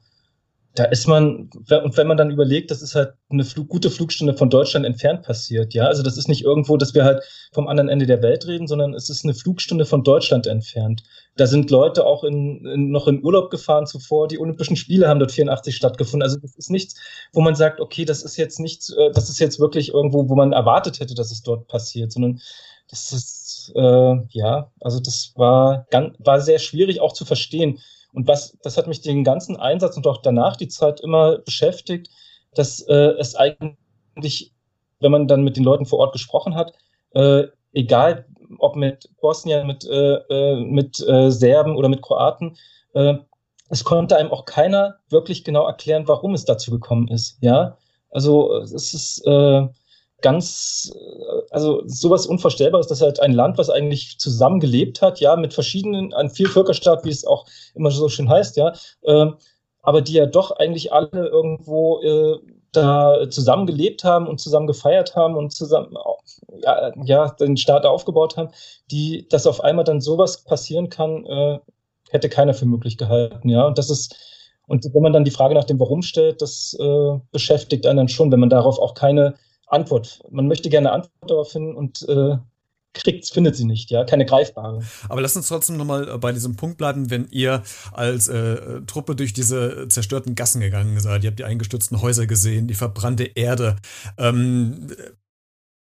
da 0.75 0.83
ist 0.83 1.07
man, 1.07 1.49
und 1.53 1.97
wenn 1.97 2.07
man 2.07 2.17
dann 2.17 2.31
überlegt, 2.31 2.69
das 2.69 2.81
ist 2.81 2.95
halt 2.95 3.13
eine 3.29 3.45
Flug, 3.45 3.69
gute 3.69 3.89
Flugstunde 3.89 4.33
von 4.33 4.49
Deutschland 4.49 4.85
entfernt 4.85 5.23
passiert, 5.23 5.73
ja. 5.73 5.85
Also 5.85 6.03
das 6.03 6.17
ist 6.17 6.27
nicht 6.27 6.43
irgendwo, 6.43 6.75
dass 6.75 6.93
wir 6.93 7.05
halt 7.05 7.23
vom 7.53 7.69
anderen 7.69 7.87
Ende 7.87 8.05
der 8.05 8.21
Welt 8.21 8.45
reden, 8.45 8.67
sondern 8.67 8.93
es 8.93 9.09
ist 9.09 9.23
eine 9.23 9.33
Flugstunde 9.33 9.85
von 9.85 10.03
Deutschland 10.03 10.47
entfernt. 10.47 11.03
Da 11.37 11.47
sind 11.47 11.71
Leute 11.71 12.05
auch 12.05 12.25
in, 12.25 12.65
in, 12.65 12.91
noch 12.91 13.07
in 13.07 13.23
Urlaub 13.23 13.51
gefahren 13.51 13.87
zuvor. 13.87 14.27
Die 14.27 14.37
Olympischen 14.37 14.75
Spiele 14.75 15.07
haben 15.07 15.19
dort 15.19 15.31
84 15.31 15.75
stattgefunden. 15.75 16.23
Also 16.23 16.37
das 16.39 16.55
ist 16.55 16.69
nichts, 16.69 16.95
wo 17.31 17.39
man 17.39 17.55
sagt, 17.55 17.79
okay, 17.79 18.03
das 18.03 18.23
ist 18.23 18.35
jetzt 18.35 18.59
nichts, 18.59 18.89
äh, 18.89 19.11
das 19.11 19.29
ist 19.29 19.39
jetzt 19.39 19.61
wirklich 19.61 19.93
irgendwo, 19.93 20.27
wo 20.27 20.35
man 20.35 20.51
erwartet 20.51 20.99
hätte, 20.99 21.15
dass 21.15 21.31
es 21.31 21.41
dort 21.41 21.67
passiert, 21.67 22.11
sondern 22.11 22.41
das 22.89 23.13
ist, 23.13 23.71
äh, 23.75 24.15
ja, 24.29 24.71
also 24.81 24.99
das 24.99 25.31
war, 25.35 25.87
ganz, 25.89 26.15
war 26.19 26.41
sehr 26.41 26.59
schwierig 26.59 26.99
auch 26.99 27.13
zu 27.13 27.23
verstehen 27.23 27.79
und 28.15 28.27
was, 28.27 28.57
das 28.63 28.77
hat 28.77 28.87
mich 28.87 29.01
den 29.01 29.23
ganzen 29.23 29.57
Einsatz 29.57 29.97
und 29.97 30.07
auch 30.07 30.21
danach 30.21 30.55
die 30.55 30.69
Zeit 30.69 31.01
immer 31.01 31.37
beschäftigt, 31.39 32.09
dass 32.53 32.79
äh, 32.81 33.13
es 33.19 33.35
eigentlich, 33.35 34.53
wenn 34.99 35.11
man 35.11 35.27
dann 35.27 35.43
mit 35.43 35.57
den 35.57 35.63
Leuten 35.63 35.85
vor 35.85 35.99
Ort 35.99 36.13
gesprochen 36.13 36.55
hat, 36.55 36.73
äh, 37.13 37.43
egal 37.73 38.25
ob 38.59 38.75
mit 38.77 39.09
Bosnien, 39.19 39.67
mit, 39.67 39.85
äh, 39.85 40.15
äh 40.29 40.63
mit 40.63 40.99
äh, 41.07 41.29
Serben 41.29 41.75
oder 41.75 41.89
mit 41.89 42.01
Kroaten, 42.01 42.57
äh, 42.93 43.15
es 43.69 43.83
konnte 43.83 44.15
einem 44.15 44.31
auch 44.31 44.45
keiner 44.45 44.99
wirklich 45.09 45.43
genau 45.43 45.67
erklären, 45.67 46.07
warum 46.07 46.33
es 46.33 46.45
dazu 46.45 46.71
gekommen 46.71 47.09
ist. 47.09 47.37
Ja, 47.41 47.77
also 48.11 48.55
es 48.61 48.93
ist 48.93 49.25
äh, 49.27 49.67
ganz, 50.21 50.91
äh, 50.95 51.41
also 51.51 51.83
sowas 51.85 52.25
Unvorstellbares, 52.25 52.87
dass 52.87 53.01
halt 53.01 53.19
ein 53.21 53.33
Land, 53.33 53.57
was 53.57 53.69
eigentlich 53.69 54.17
zusammengelebt 54.19 55.01
hat, 55.01 55.19
ja, 55.19 55.35
mit 55.35 55.53
verschiedenen, 55.53 56.13
ein 56.13 56.29
Vielvölkerstaat, 56.29 57.05
wie 57.05 57.09
es 57.09 57.25
auch 57.25 57.45
immer 57.73 57.91
so 57.91 58.09
schön 58.09 58.29
heißt, 58.29 58.57
ja, 58.57 58.73
äh, 59.03 59.27
aber 59.81 60.01
die 60.01 60.13
ja 60.13 60.25
doch 60.25 60.51
eigentlich 60.51 60.91
alle 60.91 61.27
irgendwo 61.27 62.01
äh, 62.01 62.39
da 62.71 63.29
zusammengelebt 63.29 64.03
haben 64.03 64.27
und 64.27 64.39
zusammen 64.39 64.67
gefeiert 64.67 65.15
haben 65.15 65.35
und 65.37 65.53
zusammen 65.53 65.95
ja, 66.63 66.91
ja, 67.03 67.29
den 67.39 67.57
Staat 67.57 67.85
aufgebaut 67.85 68.37
haben, 68.37 68.49
die, 68.91 69.27
dass 69.29 69.47
auf 69.47 69.63
einmal 69.63 69.85
dann 69.85 70.01
sowas 70.01 70.43
passieren 70.43 70.89
kann, 70.89 71.25
äh, 71.25 71.59
hätte 72.09 72.29
keiner 72.29 72.53
für 72.53 72.65
möglich 72.65 72.97
gehalten, 72.97 73.49
ja. 73.49 73.65
Und 73.65 73.77
das 73.77 73.89
ist, 73.89 74.15
und 74.67 74.85
wenn 74.93 75.03
man 75.03 75.13
dann 75.13 75.25
die 75.25 75.31
Frage 75.31 75.53
nach 75.53 75.63
dem 75.63 75.79
Warum 75.79 76.01
stellt, 76.01 76.41
das 76.41 76.75
äh, 76.79 77.19
beschäftigt 77.31 77.85
einen 77.85 77.97
dann 77.97 78.07
schon, 78.09 78.31
wenn 78.31 78.39
man 78.39 78.49
darauf 78.49 78.79
auch 78.79 78.93
keine 78.93 79.35
Antwort. 79.75 80.21
Man 80.31 80.47
möchte 80.47 80.69
gerne 80.69 80.91
Antwort 80.91 81.29
darauf 81.29 81.51
finden 81.51 81.75
und 81.75 82.07
äh, 82.09 82.37
kriegt, 82.95 83.29
findet 83.29 83.55
sie 83.55 83.65
nicht, 83.65 83.91
ja, 83.91 84.03
keine 84.05 84.25
greifbare. 84.25 84.81
Aber 85.09 85.21
lass 85.21 85.35
uns 85.35 85.47
trotzdem 85.47 85.77
nochmal 85.77 86.09
äh, 86.09 86.17
bei 86.17 86.31
diesem 86.31 86.55
Punkt 86.55 86.77
bleiben, 86.77 87.09
wenn 87.11 87.27
ihr 87.29 87.61
als 87.91 88.27
äh, 88.27 88.81
Truppe 88.87 89.15
durch 89.15 89.33
diese 89.33 89.87
zerstörten 89.89 90.33
Gassen 90.33 90.61
gegangen 90.61 90.99
seid, 90.99 91.23
ihr 91.23 91.29
habt 91.29 91.39
die 91.39 91.43
eingestürzten 91.43 92.01
Häuser 92.01 92.25
gesehen, 92.25 92.67
die 92.67 92.73
verbrannte 92.73 93.25
Erde. 93.35 93.75
Ähm, 94.17 94.87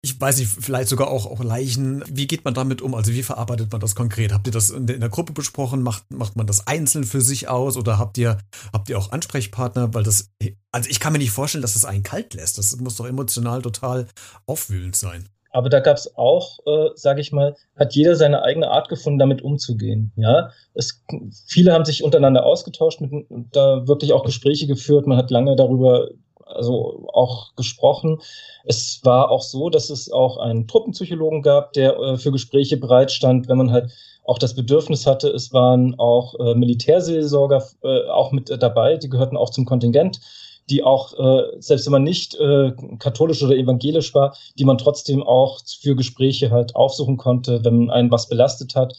ich 0.00 0.21
weiß 0.21 0.38
nicht, 0.38 0.49
vielleicht 0.49 0.88
sogar 0.88 1.09
auch, 1.09 1.26
auch 1.26 1.43
Leichen. 1.43 2.05
Wie 2.09 2.28
geht 2.28 2.45
man 2.45 2.55
damit 2.55 2.83
um? 2.83 2.95
Also 2.95 3.12
wie 3.12 3.25
verarbeitet 3.25 3.73
man 3.73 3.81
das 3.81 3.97
konkret? 3.97 4.33
Habt 4.33 4.47
ihr 4.47 4.52
das 4.52 4.71
in 4.71 4.87
der, 4.87 4.95
in 4.95 5.00
der, 5.00 5.11
Gruppe 5.11 5.33
besprochen? 5.33 5.83
Macht, 5.83 6.11
macht 6.12 6.37
man 6.37 6.47
das 6.47 6.69
einzeln 6.69 7.02
für 7.02 7.21
sich 7.21 7.49
aus 7.49 7.76
oder 7.76 7.99
habt 7.99 8.17
ihr, 8.17 8.38
habt 8.73 8.88
ihr 8.88 8.99
auch 8.99 9.11
Ansprechpartner? 9.11 9.95
Weil 9.95 10.05
das, 10.05 10.31
also 10.71 10.88
ich 10.88 11.00
kann 11.00 11.12
mir 11.12 11.19
nicht 11.19 11.33
vorstellen, 11.33 11.62
dass 11.62 11.73
das 11.73 11.85
einen 11.85 12.05
kalt 12.05 12.35
lässt. 12.35 12.59
Das 12.59 12.76
muss 12.76 12.97
doch 12.97 13.07
emotional 13.07 13.61
total 13.61 14.07
aufwühlend 14.47 14.95
sein. 14.95 15.28
Aber 15.50 15.71
da 15.71 15.81
gab 15.81 15.97
es 15.97 16.17
auch, 16.17 16.59
äh, 16.67 16.90
sage 16.95 17.21
ich 17.21 17.33
mal, 17.33 17.57
hat 17.76 17.95
jeder 17.95 18.14
seine 18.14 18.43
eigene 18.43 18.71
Art 18.71 18.88
gefunden, 18.88 19.19
damit 19.19 19.43
umzugehen. 19.43 20.12
Ja, 20.14 20.50
es, 20.75 21.02
viele 21.47 21.73
haben 21.73 21.85
sich 21.85 22.05
untereinander 22.05 22.45
ausgetauscht, 22.45 23.00
mit, 23.00 23.26
da 23.52 23.88
wirklich 23.88 24.12
auch 24.12 24.25
Gespräche 24.25 24.67
geführt. 24.67 25.07
Man 25.07 25.19
hat 25.19 25.31
lange 25.31 25.57
darüber 25.57 26.11
also 26.49 27.09
auch 27.12 27.55
gesprochen. 27.57 28.21
Es 28.64 29.00
war 29.05 29.31
auch 29.31 29.43
so, 29.43 29.71
dass 29.71 29.90
es 29.90 30.11
auch 30.11 30.38
einen 30.38 30.67
Truppenpsychologen 30.67 31.43
gab, 31.43 31.73
der 31.73 31.99
äh, 31.99 32.17
für 32.17 32.33
Gespräche 32.33 32.76
bereitstand, 32.76 33.49
wenn 33.49 33.59
man 33.59 33.73
halt 33.73 33.93
auch 34.25 34.38
das 34.38 34.55
Bedürfnis 34.55 35.07
hatte. 35.07 35.28
Es 35.28 35.52
waren 35.52 35.99
auch 35.99 36.35
äh, 36.38 36.55
Militärseelsorger 36.55 37.67
äh, 37.83 38.09
auch 38.09 38.33
mit 38.33 38.50
dabei, 38.62 38.97
die 38.97 39.09
gehörten 39.09 39.37
auch 39.37 39.50
zum 39.50 39.64
Kontingent, 39.64 40.21
die 40.69 40.85
auch, 40.85 41.19
äh, 41.19 41.61
selbst 41.61 41.87
wenn 41.87 41.93
man 41.93 42.05
nicht 42.05 42.35
äh, 42.35 42.73
katholisch 42.99 43.43
oder 43.43 43.57
evangelisch 43.57 44.14
war, 44.14 44.37
die 44.59 44.64
man 44.64 44.76
trotzdem 44.76 45.23
auch 45.23 45.61
für 45.81 45.97
Gespräche 45.97 46.50
halt 46.50 46.76
aufsuchen 46.76 47.17
konnte, 47.17 47.64
wenn 47.64 47.90
einen 47.90 48.11
was 48.11 48.28
belastet 48.28 48.75
hat. 48.75 48.95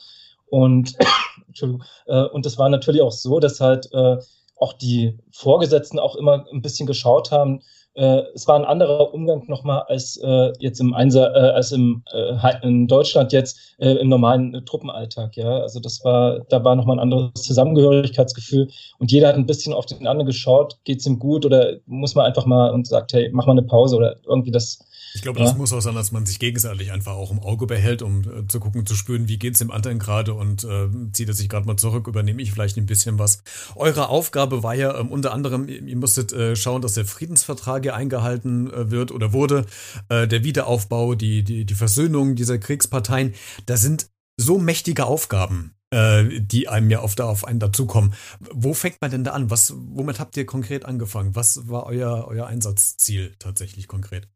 Und, 0.47 0.95
Entschuldigung, 1.47 1.83
äh, 2.07 2.23
und 2.23 2.45
es 2.47 2.57
war 2.57 2.69
natürlich 2.69 3.01
auch 3.01 3.11
so, 3.11 3.39
dass 3.39 3.61
halt 3.61 3.91
äh, 3.93 4.17
auch 4.59 4.73
die 4.73 5.17
Vorgesetzten 5.31 5.99
auch 5.99 6.15
immer 6.15 6.45
ein 6.51 6.61
bisschen 6.61 6.87
geschaut 6.87 7.31
haben, 7.31 7.61
äh, 7.95 8.21
es 8.33 8.47
war 8.47 8.55
ein 8.55 8.65
anderer 8.65 9.13
Umgang 9.13 9.43
nochmal 9.47 9.83
als 9.87 10.17
äh, 10.17 10.53
jetzt 10.59 10.79
im 10.79 10.93
Einser 10.93 11.35
äh, 11.35 11.51
als 11.51 11.71
im 11.71 12.03
äh, 12.11 12.67
in 12.67 12.87
Deutschland 12.87 13.33
jetzt 13.33 13.75
äh, 13.79 13.93
im 13.93 14.09
normalen 14.09 14.53
äh, 14.53 14.61
Truppenalltag. 14.61 15.35
Ja, 15.35 15.59
also 15.59 15.79
das 15.79 16.03
war 16.03 16.39
da 16.49 16.63
war 16.63 16.75
nochmal 16.75 16.97
ein 16.97 17.01
anderes 17.01 17.41
Zusammengehörigkeitsgefühl 17.41 18.69
und 18.99 19.11
jeder 19.11 19.29
hat 19.29 19.35
ein 19.35 19.45
bisschen 19.45 19.73
auf 19.73 19.85
den 19.85 20.07
anderen 20.07 20.27
geschaut, 20.27 20.77
geht's 20.83 21.05
ihm 21.05 21.19
gut 21.19 21.45
oder 21.45 21.77
muss 21.85 22.15
man 22.15 22.25
einfach 22.25 22.45
mal 22.45 22.71
und 22.71 22.87
sagt, 22.87 23.13
hey, 23.13 23.29
mach 23.33 23.45
mal 23.45 23.53
eine 23.53 23.63
Pause 23.63 23.97
oder 23.97 24.15
irgendwie 24.25 24.51
das 24.51 24.79
ich 25.13 25.21
glaube, 25.21 25.39
das 25.39 25.51
ja. 25.51 25.57
muss 25.57 25.73
auch 25.73 25.81
sein, 25.81 25.95
dass 25.95 26.11
man 26.11 26.25
sich 26.25 26.39
gegenseitig 26.39 26.91
einfach 26.91 27.13
auch 27.13 27.31
im 27.31 27.39
Auge 27.39 27.65
behält, 27.65 28.01
um 28.01 28.21
äh, 28.21 28.47
zu 28.47 28.59
gucken, 28.59 28.85
zu 28.85 28.95
spüren, 28.95 29.27
wie 29.27 29.39
geht's 29.39 29.59
dem 29.59 29.71
anderen 29.71 29.97
gerade 29.99 30.33
und 30.33 30.63
äh, 30.63 30.87
zieht 31.13 31.27
er 31.27 31.33
sich 31.33 31.49
gerade 31.49 31.65
mal 31.65 31.77
zurück, 31.77 32.07
übernehme 32.07 32.41
ich 32.41 32.51
vielleicht 32.51 32.77
ein 32.77 32.85
bisschen 32.85 33.17
was. 33.17 33.41
Eure 33.75 34.09
Aufgabe 34.09 34.61
war 34.61 34.75
ja 34.75 34.97
ähm, 34.99 35.09
unter 35.09 35.33
anderem, 35.33 35.67
ihr 35.67 35.97
musstet 35.97 36.31
äh, 36.31 36.55
schauen, 36.55 36.81
dass 36.81 36.93
der 36.93 37.05
Friedensvertrag 37.05 37.78
hier 37.81 37.95
eingehalten 37.95 38.71
äh, 38.71 38.91
wird 38.91 39.11
oder 39.11 39.33
wurde, 39.33 39.65
äh, 40.09 40.27
der 40.27 40.43
Wiederaufbau, 40.43 41.15
die, 41.15 41.43
die, 41.43 41.65
die 41.65 41.75
Versöhnung 41.75 42.35
dieser 42.35 42.57
Kriegsparteien. 42.57 43.33
Da 43.65 43.77
sind 43.77 44.09
so 44.37 44.57
mächtige 44.57 45.05
Aufgaben 45.05 45.75
äh, 45.91 46.39
die 46.39 46.67
einem 46.67 46.89
ja 46.89 47.01
oft 47.01 47.19
auf 47.21 47.45
einen 47.45 47.59
dazukommen. 47.59 48.13
Wo 48.39 48.73
fängt 48.73 49.01
man 49.01 49.11
denn 49.11 49.23
da 49.23 49.31
an? 49.31 49.49
Was, 49.49 49.73
womit 49.75 50.19
habt 50.19 50.37
ihr 50.37 50.45
konkret 50.45 50.85
angefangen? 50.85 51.35
Was 51.35 51.67
war 51.67 51.85
euer, 51.87 52.25
euer 52.27 52.45
Einsatzziel 52.47 53.35
tatsächlich 53.39 53.87
konkret? 53.87 54.27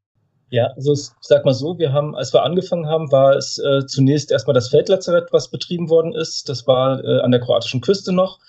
Ja, 0.49 0.67
also 0.75 0.93
ich 0.93 1.09
sag 1.21 1.45
mal 1.45 1.53
so, 1.53 1.79
wir 1.79 1.93
haben, 1.93 2.15
als 2.15 2.31
wir 2.33 2.43
angefangen 2.43 2.85
haben, 2.85 3.11
war 3.11 3.35
es 3.35 3.57
äh, 3.57 3.85
zunächst 3.87 4.31
erstmal 4.31 4.53
das 4.53 4.69
Feldlazarett, 4.69 5.29
was 5.31 5.49
betrieben 5.49 5.89
worden 5.89 6.13
ist. 6.13 6.47
Das 6.47 6.67
war 6.67 7.03
äh, 7.03 7.21
an 7.21 7.31
der 7.31 7.39
kroatischen 7.39 7.81
Küste 7.81 8.13
noch. 8.13 8.39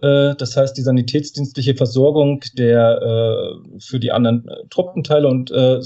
Äh, 0.00 0.34
das 0.36 0.56
heißt, 0.56 0.76
die 0.76 0.82
sanitätsdienstliche 0.82 1.74
Versorgung 1.74 2.42
der 2.54 3.02
äh, 3.02 3.80
für 3.80 4.00
die 4.00 4.12
anderen 4.12 4.48
äh, 4.48 4.66
Truppenteile 4.70 5.28
und 5.28 5.50
äh, 5.50 5.80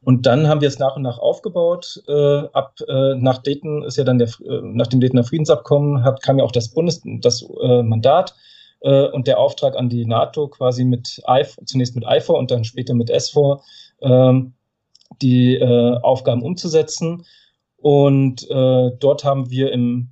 und 0.00 0.26
dann 0.26 0.46
haben 0.46 0.60
wir 0.60 0.68
es 0.68 0.78
nach 0.78 0.94
und 0.94 1.02
nach 1.02 1.18
aufgebaut. 1.18 2.00
Ab 2.06 2.76
nach 2.86 3.38
Dayton 3.38 3.82
ist 3.82 3.96
ja 3.96 4.04
dann 4.04 4.18
der 4.18 4.28
nach 4.62 4.86
dem 4.86 5.00
Daytoner 5.00 5.24
Friedensabkommen 5.24 6.04
hat, 6.04 6.22
kam 6.22 6.38
ja 6.38 6.44
auch 6.44 6.52
das 6.52 6.68
Bundes 6.68 7.02
das 7.20 7.44
Mandat 7.82 8.36
und 8.80 9.26
der 9.26 9.40
Auftrag 9.40 9.76
an 9.76 9.88
die 9.88 10.06
NATO 10.06 10.46
quasi 10.46 10.84
mit 10.84 11.20
IFOR, 11.26 11.66
zunächst 11.66 11.96
mit 11.96 12.04
IFOR 12.08 12.38
und 12.38 12.52
dann 12.52 12.62
später 12.62 12.94
mit 12.94 13.10
SFOR 13.10 13.60
ähm, 14.00 14.54
die 15.20 15.60
Aufgaben 15.60 16.42
umzusetzen. 16.42 17.26
Und 17.76 18.48
dort 18.48 19.24
haben 19.24 19.50
wir 19.50 19.72
im 19.72 20.10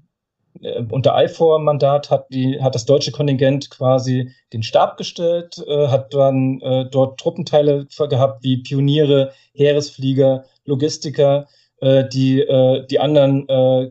äh, 0.62 0.82
unter 0.90 1.14
IFOR-Mandat 1.22 2.10
hat, 2.10 2.26
die, 2.30 2.60
hat 2.60 2.74
das 2.74 2.84
deutsche 2.84 3.12
Kontingent 3.12 3.70
quasi 3.70 4.30
den 4.52 4.62
Stab 4.62 4.96
gestellt, 4.96 5.62
äh, 5.66 5.88
hat 5.88 6.12
dann 6.14 6.60
äh, 6.60 6.86
dort 6.90 7.20
Truppenteile 7.20 7.86
gehabt 8.08 8.42
wie 8.42 8.58
Pioniere, 8.58 9.32
Heeresflieger, 9.54 10.44
Logistiker, 10.64 11.46
äh, 11.80 12.08
die 12.08 12.40
äh, 12.40 12.86
die 12.86 13.00
anderen 13.00 13.48
äh, 13.48 13.90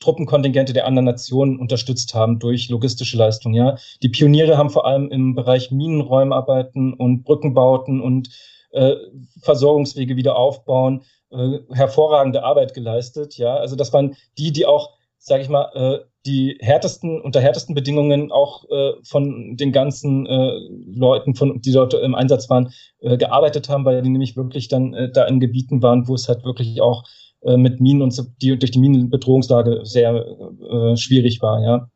Truppenkontingente 0.00 0.72
der 0.72 0.86
anderen 0.86 1.04
Nationen 1.04 1.58
unterstützt 1.58 2.14
haben 2.14 2.38
durch 2.38 2.70
logistische 2.70 3.18
Leistungen. 3.18 3.54
Ja, 3.54 3.76
die 4.02 4.08
Pioniere 4.08 4.56
haben 4.56 4.70
vor 4.70 4.86
allem 4.86 5.10
im 5.10 5.34
Bereich 5.34 5.70
Minenräumarbeiten 5.70 6.94
und 6.94 7.22
Brückenbauten 7.24 8.00
und 8.00 8.30
äh, 8.72 8.94
Versorgungswege 9.42 10.16
wieder 10.16 10.36
aufbauen, 10.36 11.02
äh, 11.30 11.58
hervorragende 11.70 12.42
Arbeit 12.42 12.74
geleistet. 12.74 13.36
Ja, 13.36 13.56
also 13.56 13.76
das 13.76 13.92
waren 13.92 14.16
die, 14.38 14.52
die 14.52 14.66
auch, 14.66 14.96
sage 15.20 15.42
ich 15.42 15.48
mal, 15.48 15.70
äh, 15.74 16.04
die 16.26 16.58
härtesten, 16.60 17.20
unter 17.20 17.40
härtesten 17.40 17.74
Bedingungen 17.74 18.32
auch 18.32 18.64
äh, 18.70 18.92
von 19.04 19.56
den 19.56 19.70
ganzen 19.72 20.26
äh, 20.26 20.52
Leuten, 20.92 21.34
von, 21.34 21.60
die 21.60 21.72
dort 21.72 21.94
im 21.94 22.14
Einsatz 22.14 22.50
waren, 22.50 22.72
äh, 23.00 23.16
gearbeitet 23.16 23.68
haben, 23.68 23.84
weil 23.84 24.02
die 24.02 24.10
nämlich 24.10 24.36
wirklich 24.36 24.68
dann 24.68 24.92
äh, 24.92 25.10
da 25.10 25.24
in 25.26 25.40
Gebieten 25.40 25.82
waren, 25.82 26.08
wo 26.08 26.14
es 26.14 26.28
halt 26.28 26.44
wirklich 26.44 26.80
auch 26.80 27.04
äh, 27.42 27.56
mit 27.56 27.80
Minen 27.80 28.02
und 28.02 28.18
die 28.42 28.58
durch 28.58 28.70
die 28.70 28.78
Minenbedrohungslage 28.78 29.80
sehr 29.84 30.14
äh, 30.14 30.96
schwierig 30.96 31.40
war, 31.40 31.62
ja. 31.62 31.88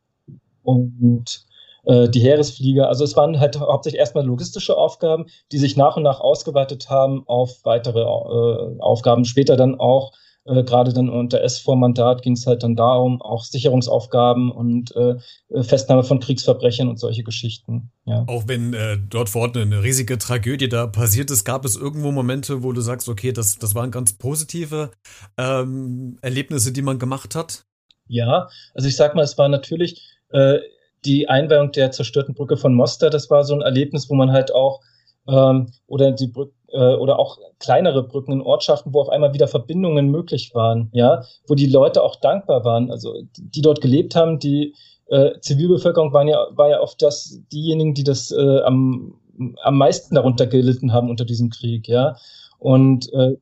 Und 0.63 1.45
äh, 1.85 2.09
die 2.09 2.21
Heeresflieger. 2.21 2.87
Also 2.87 3.03
es 3.03 3.15
waren 3.15 3.39
halt 3.39 3.59
hauptsächlich 3.59 3.99
erstmal 3.99 4.25
logistische 4.25 4.77
Aufgaben, 4.77 5.25
die 5.51 5.59
sich 5.59 5.77
nach 5.77 5.97
und 5.97 6.03
nach 6.03 6.19
ausgeweitet 6.19 6.89
haben 6.89 7.23
auf 7.27 7.59
weitere 7.63 8.01
äh, 8.01 8.79
Aufgaben. 8.79 9.25
Später 9.25 9.55
dann 9.55 9.79
auch, 9.79 10.11
äh, 10.45 10.63
gerade 10.63 10.93
dann 10.93 11.09
unter 11.09 11.41
S-Vormandat 11.41 12.21
ging 12.21 12.33
es 12.33 12.45
halt 12.45 12.63
dann 12.63 12.75
darum, 12.75 13.21
auch 13.21 13.43
Sicherungsaufgaben 13.43 14.51
und 14.51 14.95
äh, 14.95 15.15
Festnahme 15.63 16.03
von 16.03 16.19
Kriegsverbrechern 16.19 16.87
und 16.87 16.99
solche 16.99 17.23
Geschichten. 17.23 17.91
Ja. 18.05 18.25
Auch 18.27 18.43
wenn 18.47 18.73
äh, 18.73 18.97
dort 18.97 19.29
vor 19.29 19.43
Ort 19.43 19.57
eine 19.57 19.81
riesige 19.81 20.17
Tragödie 20.19 20.69
da 20.69 20.85
passiert 20.85 21.31
ist, 21.31 21.45
gab 21.45 21.65
es 21.65 21.75
irgendwo 21.75 22.11
Momente, 22.11 22.61
wo 22.61 22.73
du 22.73 22.81
sagst, 22.81 23.09
okay, 23.09 23.31
das, 23.31 23.57
das 23.57 23.73
waren 23.73 23.89
ganz 23.89 24.13
positive 24.13 24.91
ähm, 25.37 26.19
Erlebnisse, 26.21 26.71
die 26.71 26.83
man 26.83 26.99
gemacht 26.99 27.33
hat? 27.33 27.65
Ja, 28.07 28.47
also 28.75 28.87
ich 28.87 28.95
sag 28.95 29.15
mal, 29.15 29.23
es 29.23 29.37
war 29.39 29.49
natürlich 29.49 30.03
äh, 30.29 30.59
die 31.05 31.27
Einweihung 31.27 31.71
der 31.71 31.89
zerstörten 31.89 32.35
Brücke 32.35 32.57
von 32.57 32.75
Mostar, 32.75 33.09
das 33.09 33.31
war 33.31 33.43
so 33.43 33.55
ein 33.55 33.61
Erlebnis, 33.61 34.09
wo 34.11 34.13
man 34.15 34.31
halt 34.31 34.53
auch 34.53 34.81
ähm, 35.27 35.71
oder 35.87 36.11
die 36.11 36.27
Brücke 36.27 36.53
oder 36.79 37.19
auch 37.19 37.37
kleinere 37.59 38.03
Brücken 38.03 38.33
in 38.33 38.41
Ortschaften, 38.41 38.93
wo 38.93 39.01
auf 39.01 39.09
einmal 39.09 39.33
wieder 39.33 39.47
Verbindungen 39.47 40.09
möglich 40.09 40.53
waren, 40.53 40.89
ja, 40.93 41.23
wo 41.47 41.55
die 41.55 41.67
Leute 41.67 42.03
auch 42.03 42.15
dankbar 42.17 42.63
waren, 42.63 42.91
also 42.91 43.15
die 43.37 43.61
dort 43.61 43.81
gelebt 43.81 44.15
haben, 44.15 44.39
die 44.39 44.73
äh, 45.07 45.39
Zivilbevölkerung 45.39 46.13
waren 46.13 46.27
ja, 46.27 46.47
war 46.51 46.69
ja 46.69 46.81
oft 46.81 47.01
das 47.01 47.39
diejenigen, 47.51 47.93
die 47.93 48.03
das 48.03 48.31
äh, 48.31 48.61
am, 48.61 49.15
am 49.61 49.77
meisten 49.77 50.15
darunter 50.15 50.47
gelitten 50.47 50.93
haben 50.93 51.09
unter 51.09 51.25
diesem 51.25 51.49
Krieg, 51.49 51.87
ja, 51.87 52.15
und 52.59 53.11
äh, 53.13 53.37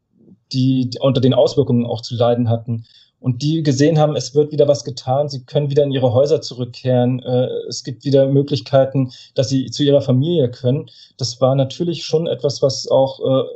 die, 0.52 0.90
die 0.90 1.00
unter 1.00 1.22
den 1.22 1.34
Auswirkungen 1.34 1.86
auch 1.86 2.02
zu 2.02 2.16
leiden 2.16 2.50
hatten 2.50 2.86
und 3.24 3.42
die 3.42 3.64
gesehen 3.64 3.98
haben, 4.00 4.18
es 4.18 4.36
wird 4.36 4.52
wieder 4.52 4.68
was 4.68 4.84
getan, 4.84 5.30
sie 5.30 5.46
können 5.46 5.70
wieder 5.70 5.84
in 5.84 5.92
ihre 5.92 6.12
Häuser 6.12 6.42
zurückkehren, 6.42 7.24
äh, 7.24 7.48
es 7.70 7.86
gibt 7.86 8.04
wieder 8.04 8.28
Möglichkeiten, 8.28 9.14
dass 9.34 9.48
sie 9.48 9.72
zu 9.72 9.82
ihrer 9.82 10.02
Familie 10.02 10.52
können. 10.52 10.90
Das 11.16 11.40
war 11.40 11.56
natürlich 11.56 12.04
schon 12.04 12.28
etwas, 12.28 12.62
was 12.62 12.86
auch 12.90 13.22
äh, 13.22 13.48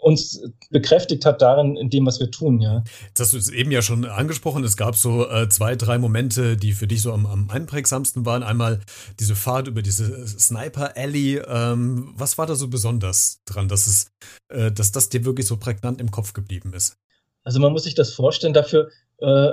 uns 0.00 0.40
bekräftigt 0.70 1.26
hat 1.26 1.42
darin, 1.42 1.76
in 1.76 1.90
dem, 1.90 2.06
was 2.06 2.18
wir 2.18 2.30
tun, 2.30 2.62
ja. 2.62 2.82
Du 3.14 3.22
es 3.22 3.50
eben 3.50 3.70
ja 3.70 3.82
schon 3.82 4.06
angesprochen, 4.06 4.64
es 4.64 4.78
gab 4.78 4.96
so 4.96 5.28
äh, 5.28 5.50
zwei, 5.50 5.76
drei 5.76 5.98
Momente, 5.98 6.56
die 6.56 6.72
für 6.72 6.86
dich 6.86 7.02
so 7.02 7.12
am, 7.12 7.26
am 7.26 7.50
einprägsamsten 7.50 8.24
waren. 8.24 8.42
Einmal 8.42 8.80
diese 9.20 9.34
Fahrt 9.34 9.68
über 9.68 9.82
diese 9.82 10.26
Sniper 10.26 10.96
Alley. 10.96 11.42
Ähm, 11.46 12.14
was 12.16 12.38
war 12.38 12.46
da 12.46 12.54
so 12.54 12.68
besonders 12.68 13.42
dran, 13.44 13.68
dass 13.68 13.86
es, 13.86 14.10
äh, 14.48 14.72
dass 14.72 14.92
das 14.92 15.10
dir 15.10 15.26
wirklich 15.26 15.46
so 15.46 15.58
prägnant 15.58 16.00
im 16.00 16.10
Kopf 16.10 16.32
geblieben 16.32 16.72
ist? 16.72 16.96
Also 17.44 17.60
man 17.60 17.72
muss 17.72 17.84
sich 17.84 17.94
das 17.94 18.12
vorstellen, 18.12 18.54
dafür 18.54 18.88
äh, 19.18 19.52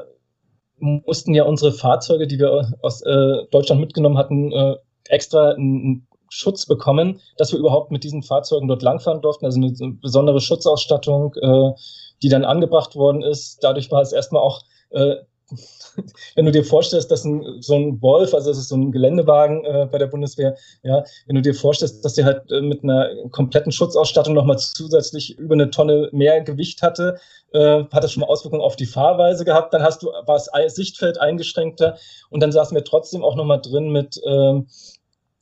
mussten 0.79 1.33
ja 1.33 1.43
unsere 1.43 1.71
Fahrzeuge, 1.71 2.27
die 2.27 2.39
wir 2.39 2.73
aus 2.81 3.01
äh, 3.01 3.45
Deutschland 3.51 3.81
mitgenommen 3.81 4.17
hatten, 4.17 4.51
äh, 4.51 4.75
extra 5.07 5.51
einen 5.51 6.07
Schutz 6.29 6.65
bekommen, 6.65 7.19
dass 7.37 7.51
wir 7.51 7.59
überhaupt 7.59 7.91
mit 7.91 8.03
diesen 8.03 8.23
Fahrzeugen 8.23 8.67
dort 8.67 8.81
langfahren 8.81 9.21
durften. 9.21 9.45
Also 9.45 9.59
eine 9.59 9.93
besondere 10.01 10.39
Schutzausstattung, 10.39 11.35
äh, 11.35 11.71
die 12.23 12.29
dann 12.29 12.45
angebracht 12.45 12.95
worden 12.95 13.21
ist. 13.21 13.59
Dadurch 13.61 13.91
war 13.91 14.01
es 14.01 14.13
erstmal 14.13 14.41
auch 14.41 14.61
äh, 14.91 15.17
wenn 16.35 16.45
du 16.45 16.51
dir 16.51 16.63
vorstellst, 16.63 17.11
dass 17.11 17.25
ein, 17.25 17.61
so 17.61 17.75
ein 17.75 18.01
Wolf, 18.01 18.33
also 18.33 18.49
das 18.49 18.57
ist 18.57 18.69
so 18.69 18.75
ein 18.75 18.91
Geländewagen 18.91 19.65
äh, 19.65 19.87
bei 19.91 19.97
der 19.97 20.07
Bundeswehr, 20.07 20.55
ja, 20.83 21.03
wenn 21.27 21.35
du 21.35 21.41
dir 21.41 21.53
vorstellst, 21.53 22.03
dass 22.03 22.13
der 22.13 22.25
halt 22.25 22.51
äh, 22.51 22.61
mit 22.61 22.83
einer 22.83 23.09
kompletten 23.31 23.71
Schutzausstattung 23.71 24.33
nochmal 24.33 24.57
zusätzlich 24.57 25.37
über 25.37 25.53
eine 25.53 25.69
Tonne 25.69 26.09
mehr 26.11 26.41
Gewicht 26.41 26.81
hatte, 26.81 27.19
äh, 27.53 27.83
hat 27.91 28.03
das 28.03 28.11
schon 28.11 28.21
mal 28.21 28.27
Auswirkungen 28.27 28.61
auf 28.61 28.75
die 28.75 28.85
Fahrweise 28.85 29.45
gehabt, 29.45 29.73
dann 29.73 29.83
hast 29.83 30.03
du, 30.03 30.07
war 30.07 30.41
das 30.53 30.75
Sichtfeld 30.75 31.19
eingeschränkter. 31.19 31.97
Und 32.29 32.41
dann 32.41 32.51
saßen 32.51 32.75
wir 32.75 32.83
trotzdem 32.83 33.23
auch 33.23 33.35
nochmal 33.35 33.61
drin 33.61 33.89
mit, 33.89 34.19
ähm, 34.25 34.67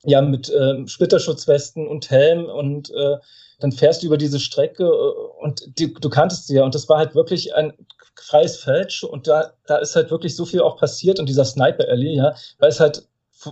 ja, 0.03 0.21
mit 0.21 0.49
äh, 0.49 0.87
Splitterschutzwesten 0.87 1.87
und 1.87 2.09
Helm. 2.09 2.45
Und 2.45 2.89
äh, 2.91 3.17
dann 3.59 3.71
fährst 3.71 4.01
du 4.01 4.07
über 4.07 4.17
diese 4.17 4.39
Strecke 4.39 4.83
äh, 4.83 5.43
und 5.43 5.77
die, 5.77 5.93
du 5.93 6.09
kanntest 6.09 6.47
sie 6.47 6.55
ja. 6.55 6.63
Und 6.63 6.75
das 6.75 6.89
war 6.89 6.97
halt 6.97 7.15
wirklich 7.15 7.53
ein 7.55 7.73
freies 8.15 8.57
Feld 8.57 9.03
und 9.03 9.27
da, 9.27 9.53
da 9.67 9.77
ist 9.77 9.95
halt 9.95 10.11
wirklich 10.11 10.35
so 10.35 10.45
viel 10.45 10.61
auch 10.61 10.77
passiert 10.77 11.19
in 11.19 11.25
dieser 11.25 11.45
Sniper 11.45 11.87
Alley, 11.87 12.15
ja, 12.15 12.35
weil 12.59 12.69
es 12.69 12.79
halt 12.79 13.07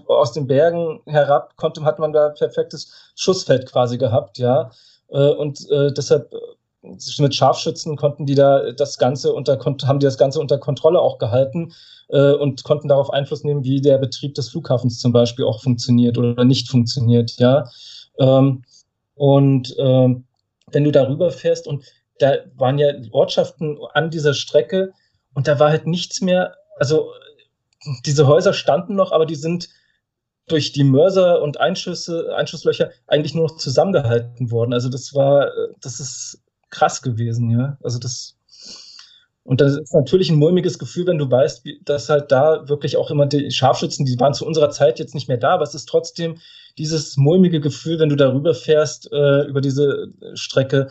aus 0.08 0.34
den 0.34 0.48
Bergen 0.48 1.02
herab 1.06 1.56
konnte, 1.56 1.84
hat 1.84 2.00
man 2.00 2.12
da 2.12 2.30
perfektes 2.30 2.92
Schussfeld 3.16 3.66
quasi 3.72 3.98
gehabt, 3.98 4.38
ja, 4.38 4.72
äh, 5.10 5.30
und 5.30 5.70
äh, 5.72 5.94
deshalb 5.94 6.34
mit 7.20 7.36
Scharfschützen 7.36 7.96
konnten 7.96 8.26
die 8.26 8.36
da 8.36 8.72
das 8.72 8.98
Ganze 8.98 9.34
unter, 9.34 9.60
haben 9.60 10.00
die 10.00 10.06
das 10.06 10.18
Ganze 10.18 10.40
unter 10.40 10.58
Kontrolle 10.58 11.00
auch 11.00 11.18
gehalten 11.18 11.74
äh, 12.10 12.34
und 12.34 12.64
konnten 12.64 12.88
darauf 12.88 13.12
Einfluss 13.12 13.44
nehmen, 13.44 13.64
wie 13.64 13.82
der 13.82 13.98
Betrieb 13.98 14.36
des 14.36 14.50
Flughafens 14.50 15.00
zum 15.00 15.12
Beispiel 15.12 15.46
auch 15.46 15.62
funktioniert 15.62 16.18
oder 16.18 16.44
nicht 16.46 16.70
funktioniert, 16.70 17.32
ja. 17.38 17.70
Ähm, 18.20 18.64
und 19.16 19.76
ähm, 19.80 20.26
wenn 20.72 20.84
du 20.84 20.92
darüber 20.92 21.32
fährst 21.32 21.68
und 21.68 21.86
da 22.20 22.38
waren 22.56 22.78
ja 22.78 22.90
Ortschaften 23.12 23.78
an 23.94 24.10
dieser 24.10 24.34
Strecke 24.34 24.92
und 25.34 25.48
da 25.48 25.60
war 25.60 25.70
halt 25.70 25.88
nichts 25.88 26.22
mehr, 26.22 26.56
also 26.78 27.12
diese 28.06 28.28
Häuser 28.28 28.54
standen 28.54 28.96
noch, 28.96 29.12
aber 29.12 29.26
die 29.26 29.36
sind 29.36 29.70
durch 30.48 30.72
die 30.72 30.84
Mörser 30.84 31.42
und 31.42 31.60
Einschüsse, 31.60 32.34
Einschusslöcher 32.36 32.92
eigentlich 33.06 33.36
nur 33.36 33.48
noch 33.48 33.58
zusammengehalten 33.58 34.50
worden. 34.50 34.74
Also 34.74 34.90
das 34.90 35.14
war, 35.14 35.52
das 35.82 36.00
ist 36.00 36.42
krass 36.78 37.02
gewesen, 37.02 37.50
ja. 37.50 37.78
Also 37.82 38.00
das 38.00 38.38
und 39.44 39.62
das 39.62 39.78
ist 39.78 39.94
natürlich 39.94 40.30
ein 40.30 40.36
mulmiges 40.36 40.78
Gefühl, 40.78 41.08
wenn 41.08 41.18
du 41.18 41.32
weißt, 41.32 41.66
dass 41.86 42.10
halt 42.10 42.34
da 42.34 42.68
wirklich 42.68 42.98
auch 42.98 43.10
immer 43.12 43.28
die 43.28 43.50
Scharfschützen, 43.50 44.06
die 44.06 44.20
waren 44.20 44.34
zu 44.34 44.46
unserer 44.46 44.72
Zeit 44.72 45.00
jetzt 45.00 45.16
nicht 45.16 45.30
mehr 45.30 45.38
da, 45.38 45.54
aber 45.54 45.64
es 45.64 45.74
ist 45.74 45.88
trotzdem 45.88 46.38
dieses 46.78 47.16
mulmige 47.16 47.62
Gefühl, 47.62 47.98
wenn 48.00 48.10
du 48.10 48.18
darüber 48.18 48.54
fährst, 48.54 49.10
äh, 49.10 49.44
über 49.46 49.62
diese 49.62 50.10
Strecke, 50.34 50.90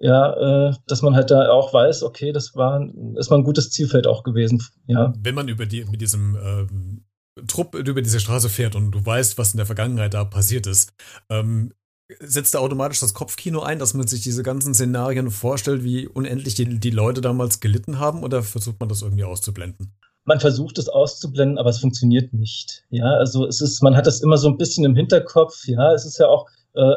ja, 0.00 0.70
äh, 0.70 0.74
dass 0.88 1.02
man 1.02 1.14
halt 1.14 1.30
da 1.30 1.48
auch 1.50 1.72
weiß, 1.72 2.02
okay, 2.02 2.32
das 2.32 2.56
war, 2.56 2.84
ist 3.14 3.30
mal 3.30 3.36
ein 3.36 3.44
gutes 3.44 3.70
Zielfeld 3.70 4.08
auch 4.08 4.24
gewesen, 4.24 4.60
ja. 4.88 5.12
Wenn 5.20 5.36
man 5.36 5.46
über 5.46 5.66
die, 5.66 5.84
mit 5.84 6.00
diesem 6.00 6.36
ähm, 6.44 7.04
Trupp 7.46 7.76
über 7.76 8.02
diese 8.02 8.18
Straße 8.18 8.48
fährt 8.48 8.74
und 8.74 8.90
du 8.90 9.06
weißt, 9.06 9.38
was 9.38 9.52
in 9.52 9.58
der 9.58 9.66
Vergangenheit 9.66 10.12
da 10.12 10.24
passiert 10.24 10.66
ist, 10.66 10.92
ähm, 11.30 11.72
setzt 12.20 12.54
da 12.54 12.58
automatisch 12.58 13.00
das 13.00 13.14
Kopfkino 13.14 13.60
ein, 13.60 13.78
dass 13.78 13.94
man 13.94 14.06
sich 14.06 14.22
diese 14.22 14.42
ganzen 14.42 14.74
Szenarien 14.74 15.30
vorstellt, 15.30 15.84
wie 15.84 16.06
unendlich 16.06 16.54
die, 16.54 16.78
die 16.78 16.90
Leute 16.90 17.20
damals 17.20 17.60
gelitten 17.60 17.98
haben, 17.98 18.22
oder 18.22 18.42
versucht 18.42 18.80
man 18.80 18.88
das 18.88 19.02
irgendwie 19.02 19.24
auszublenden? 19.24 19.92
Man 20.24 20.38
versucht 20.38 20.78
es 20.78 20.88
auszublenden, 20.88 21.58
aber 21.58 21.70
es 21.70 21.78
funktioniert 21.78 22.32
nicht. 22.32 22.84
Ja, 22.90 23.06
also 23.06 23.46
es 23.46 23.60
ist, 23.60 23.82
man 23.82 23.96
hat 23.96 24.06
das 24.06 24.20
immer 24.20 24.36
so 24.36 24.48
ein 24.48 24.56
bisschen 24.56 24.84
im 24.84 24.94
Hinterkopf. 24.94 25.66
Ja, 25.66 25.92
es 25.92 26.06
ist 26.06 26.18
ja 26.18 26.28
auch, 26.28 26.46
äh, 26.74 26.94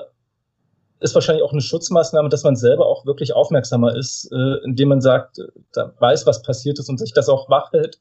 ist 1.00 1.16
wahrscheinlich 1.16 1.44
auch 1.44 1.52
eine 1.52 1.62
Schutzmaßnahme, 1.62 2.30
dass 2.30 2.44
man 2.44 2.56
selber 2.56 2.86
auch 2.86 3.06
wirklich 3.06 3.34
aufmerksamer 3.34 3.96
ist, 3.96 4.32
äh, 4.32 4.64
indem 4.64 4.90
man 4.90 5.02
sagt, 5.02 5.40
äh, 5.40 5.48
da 5.74 5.94
weiß, 6.00 6.26
was 6.28 6.44
passiert 6.44 6.80
ist 6.80 6.90
und 6.90 7.00
sich 7.00 7.14
das 7.14 7.30
auch 7.30 7.50
wach 7.50 7.72
hält. 7.74 8.00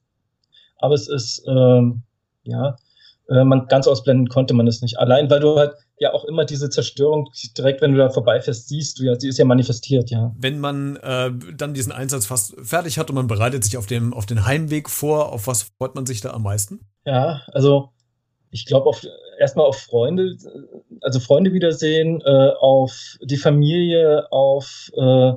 Aber 0.79 0.95
es 0.95 1.09
ist, 1.09 1.43
ähm, 1.47 2.03
ja, 2.43 2.77
äh, 3.29 3.45
man 3.45 3.67
ganz 3.69 3.87
ausblenden 3.87 4.29
konnte 4.29 4.55
man 4.55 4.67
es 4.67 4.83
nicht. 4.83 4.99
Allein, 4.99 5.31
weil 5.31 5.41
du 5.41 5.57
halt 5.57 5.73
ja 5.99 6.13
auch 6.13 6.25
immer 6.25 6.45
diese 6.45 6.69
Zerstörung 6.71 7.31
direkt, 7.57 7.81
wenn 7.81 7.93
du 7.93 7.99
da 7.99 8.11
vorbeifährst, 8.11 8.69
siehst 8.69 8.99
du 8.99 9.05
ja, 9.05 9.19
sie 9.19 9.29
ist 9.29 9.39
ja 9.39 9.45
manifestiert, 9.45 10.11
ja. 10.11 10.35
Wenn 10.39 10.59
man 10.59 10.97
äh, 10.97 11.31
dann 11.57 11.75
diesen 11.75 11.93
Einsatz 11.93 12.27
fast 12.27 12.55
fertig 12.63 12.99
hat 12.99 13.11
und 13.11 13.17
man 13.17 13.27
bereitet 13.27 13.65
sich 13.65 13.77
auf 13.77 13.87
dem 13.87 14.13
auf 14.13 14.27
den 14.27 14.45
Heimweg 14.45 14.91
vor, 14.91 15.33
auf 15.33 15.47
was 15.47 15.63
freut 15.79 15.95
man 15.95 16.07
sich 16.07 16.21
da 16.21 16.31
am 16.31 16.43
meisten? 16.43 16.81
Ja, 17.07 17.43
also 17.53 17.91
ich 18.51 18.67
glaube 18.67 18.87
auf 18.87 19.05
erstmal 19.39 19.67
auf 19.67 19.79
Freunde, 19.79 20.37
also 21.01 21.21
Freunde 21.21 21.53
wiedersehen, 21.53 22.21
äh, 22.21 22.51
auf 22.61 23.17
die 23.23 23.37
Familie, 23.37 24.31
auf 24.31 24.91
äh, 24.97 25.33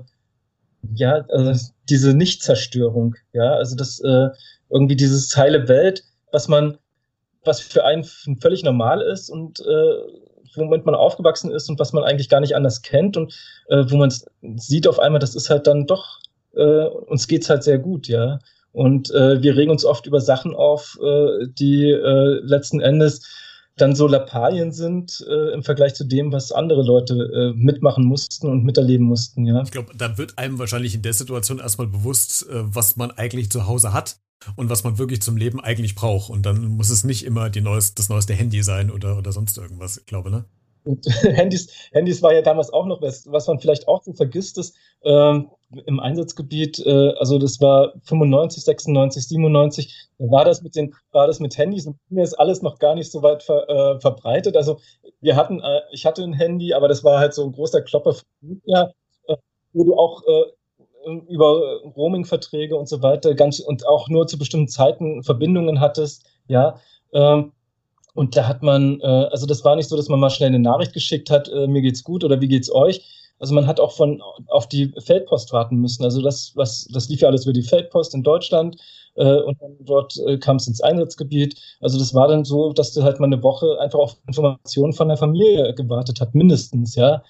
ja, 0.93 1.25
also 1.29 1.71
diese 1.89 2.13
Nichtzerstörung, 2.13 3.15
ja, 3.33 3.53
also 3.53 3.75
das 3.75 3.99
äh, 3.99 4.29
irgendwie 4.69 4.95
dieses 4.95 5.35
heile 5.35 5.67
Welt, 5.67 6.03
was 6.31 6.47
man 6.47 6.77
was 7.47 7.61
für 7.61 7.85
einen 7.85 8.03
völlig 8.03 8.63
normal 8.63 9.01
ist 9.01 9.29
und 9.29 9.59
äh, 9.59 10.23
womit 10.55 10.85
man 10.85 10.95
aufgewachsen 10.95 11.51
ist 11.51 11.69
und 11.69 11.79
was 11.79 11.93
man 11.93 12.03
eigentlich 12.03 12.29
gar 12.29 12.39
nicht 12.39 12.55
anders 12.55 12.81
kennt 12.81 13.17
und 13.17 13.33
äh, 13.69 13.83
wo 13.87 13.97
man 13.97 14.13
sieht 14.57 14.87
auf 14.87 14.99
einmal, 14.99 15.19
das 15.19 15.35
ist 15.35 15.49
halt 15.49 15.67
dann 15.67 15.85
doch, 15.85 16.19
äh, 16.55 16.85
uns 16.85 17.27
geht's 17.27 17.49
halt 17.49 17.63
sehr 17.63 17.79
gut, 17.79 18.07
ja. 18.07 18.39
Und 18.71 19.09
äh, 19.11 19.41
wir 19.41 19.55
regen 19.55 19.71
uns 19.71 19.85
oft 19.85 20.05
über 20.05 20.21
Sachen 20.21 20.55
auf, 20.55 20.99
äh, 21.01 21.47
die 21.47 21.89
äh, 21.89 22.39
letzten 22.43 22.79
Endes 22.79 23.25
dann 23.75 23.95
so 23.95 24.07
Lappalien 24.07 24.71
sind 24.71 25.23
äh, 25.27 25.53
im 25.53 25.63
Vergleich 25.63 25.93
zu 25.93 26.03
dem, 26.03 26.31
was 26.31 26.51
andere 26.51 26.83
Leute 26.83 27.13
äh, 27.13 27.57
mitmachen 27.57 28.05
mussten 28.05 28.47
und 28.47 28.63
miterleben 28.63 29.05
mussten, 29.05 29.45
ja. 29.45 29.61
Ich 29.61 29.71
glaube, 29.71 29.91
da 29.95 30.17
wird 30.17 30.37
einem 30.37 30.57
wahrscheinlich 30.59 30.95
in 30.95 31.03
der 31.03 31.13
Situation 31.13 31.59
erstmal 31.59 31.87
bewusst, 31.87 32.47
äh, 32.49 32.53
was 32.53 32.95
man 32.97 33.11
eigentlich 33.11 33.51
zu 33.51 33.67
Hause 33.67 33.93
hat 33.93 34.17
und 34.55 34.69
was 34.69 34.83
man 34.83 34.97
wirklich 34.97 35.21
zum 35.21 35.37
Leben 35.37 35.59
eigentlich 35.59 35.95
braucht. 35.95 36.29
Und 36.29 36.45
dann 36.45 36.67
muss 36.67 36.89
es 36.89 37.03
nicht 37.03 37.25
immer 37.25 37.49
die 37.49 37.61
neuest, 37.61 37.99
das 37.99 38.09
neueste 38.09 38.33
Handy 38.33 38.63
sein 38.63 38.91
oder, 38.91 39.17
oder 39.17 39.31
sonst 39.31 39.57
irgendwas, 39.57 39.97
ich 39.97 40.05
glaube, 40.05 40.29
ne? 40.31 40.45
Und 40.87 41.05
Handys, 41.35 41.67
Handys 41.91 42.21
war 42.21 42.33
ja 42.33 42.41
damals 42.41 42.71
auch 42.71 42.85
noch 42.85 43.01
was, 43.01 43.29
was 43.29 43.47
man 43.47 43.59
vielleicht 43.59 43.87
auch 43.87 44.03
so 44.03 44.13
vergisst, 44.13 44.57
ist 44.57 44.75
ähm, 45.03 45.49
im 45.85 45.99
Einsatzgebiet, 45.99 46.79
äh, 46.85 47.13
also 47.19 47.37
das 47.37 47.59
war 47.59 47.93
95, 48.03 48.63
96, 48.63 49.27
97, 49.27 50.09
da 50.17 50.31
war 50.31 50.45
das 50.45 50.61
mit 50.61 50.75
den, 50.75 50.95
war 51.11 51.27
das 51.27 51.39
mit 51.39 51.57
Handys 51.57 51.85
und 51.85 51.97
mir 52.09 52.23
ist 52.23 52.35
alles 52.35 52.61
noch 52.61 52.79
gar 52.79 52.95
nicht 52.95 53.11
so 53.11 53.21
weit 53.21 53.43
ver, 53.43 53.67
äh, 53.69 53.99
verbreitet. 53.99 54.55
Also 54.55 54.79
wir 55.19 55.35
hatten, 55.35 55.59
äh, 55.59 55.81
ich 55.91 56.05
hatte 56.05 56.23
ein 56.23 56.33
Handy, 56.33 56.73
aber 56.73 56.87
das 56.87 57.03
war 57.03 57.19
halt 57.19 57.33
so 57.33 57.43
ein 57.43 57.51
großer 57.51 57.81
Klopper, 57.81 58.15
ja, 58.63 58.89
äh, 59.27 59.35
wo 59.73 59.83
du 59.83 59.95
auch 59.95 60.23
äh, 60.23 60.56
über 61.27 61.81
Roaming-Verträge 61.95 62.75
und 62.75 62.87
so 62.87 63.01
weiter 63.01 63.33
ganz 63.35 63.59
und 63.59 63.87
auch 63.87 64.09
nur 64.09 64.27
zu 64.27 64.37
bestimmten 64.37 64.67
Zeiten 64.67 65.23
Verbindungen 65.23 65.79
hattest, 65.79 66.25
ja. 66.47 66.79
Ähm, 67.13 67.51
und 68.13 68.35
da 68.35 68.47
hat 68.47 68.63
man, 68.63 68.99
äh, 69.01 69.05
also 69.05 69.45
das 69.45 69.63
war 69.63 69.75
nicht 69.75 69.89
so, 69.89 69.95
dass 69.95 70.09
man 70.09 70.19
mal 70.19 70.31
schnell 70.31 70.47
eine 70.47 70.59
Nachricht 70.59 70.93
geschickt 70.93 71.29
hat, 71.29 71.49
äh, 71.49 71.67
mir 71.67 71.81
geht's 71.81 72.03
gut 72.03 72.23
oder 72.23 72.41
wie 72.41 72.47
geht's 72.47 72.71
euch. 72.71 73.03
Also 73.39 73.53
man 73.53 73.67
hat 73.67 73.79
auch 73.79 73.91
von 73.91 74.21
auf 74.47 74.67
die 74.67 74.91
Feldpost 74.99 75.53
warten 75.53 75.77
müssen. 75.77 76.03
Also 76.03 76.21
das, 76.21 76.53
was, 76.55 76.87
das 76.91 77.07
lief 77.09 77.21
ja 77.21 77.27
alles 77.27 77.45
über 77.45 77.53
die 77.53 77.61
Feldpost 77.61 78.15
in 78.15 78.23
Deutschland 78.23 78.77
äh, 79.15 79.41
und 79.41 79.61
dann 79.61 79.75
dort 79.81 80.17
äh, 80.25 80.37
kam 80.37 80.55
es 80.55 80.67
ins 80.67 80.81
Einsatzgebiet. 80.81 81.59
Also 81.79 81.99
das 81.99 82.13
war 82.13 82.27
dann 82.27 82.43
so, 82.45 82.73
dass 82.73 82.93
du 82.93 83.03
halt 83.03 83.19
mal 83.19 83.27
eine 83.27 83.43
Woche 83.43 83.79
einfach 83.79 83.99
auf 83.99 84.17
Informationen 84.27 84.93
von 84.93 85.07
der 85.09 85.17
Familie 85.17 85.73
gewartet 85.75 86.19
hat, 86.19 86.33
mindestens, 86.33 86.95
ja. 86.95 87.23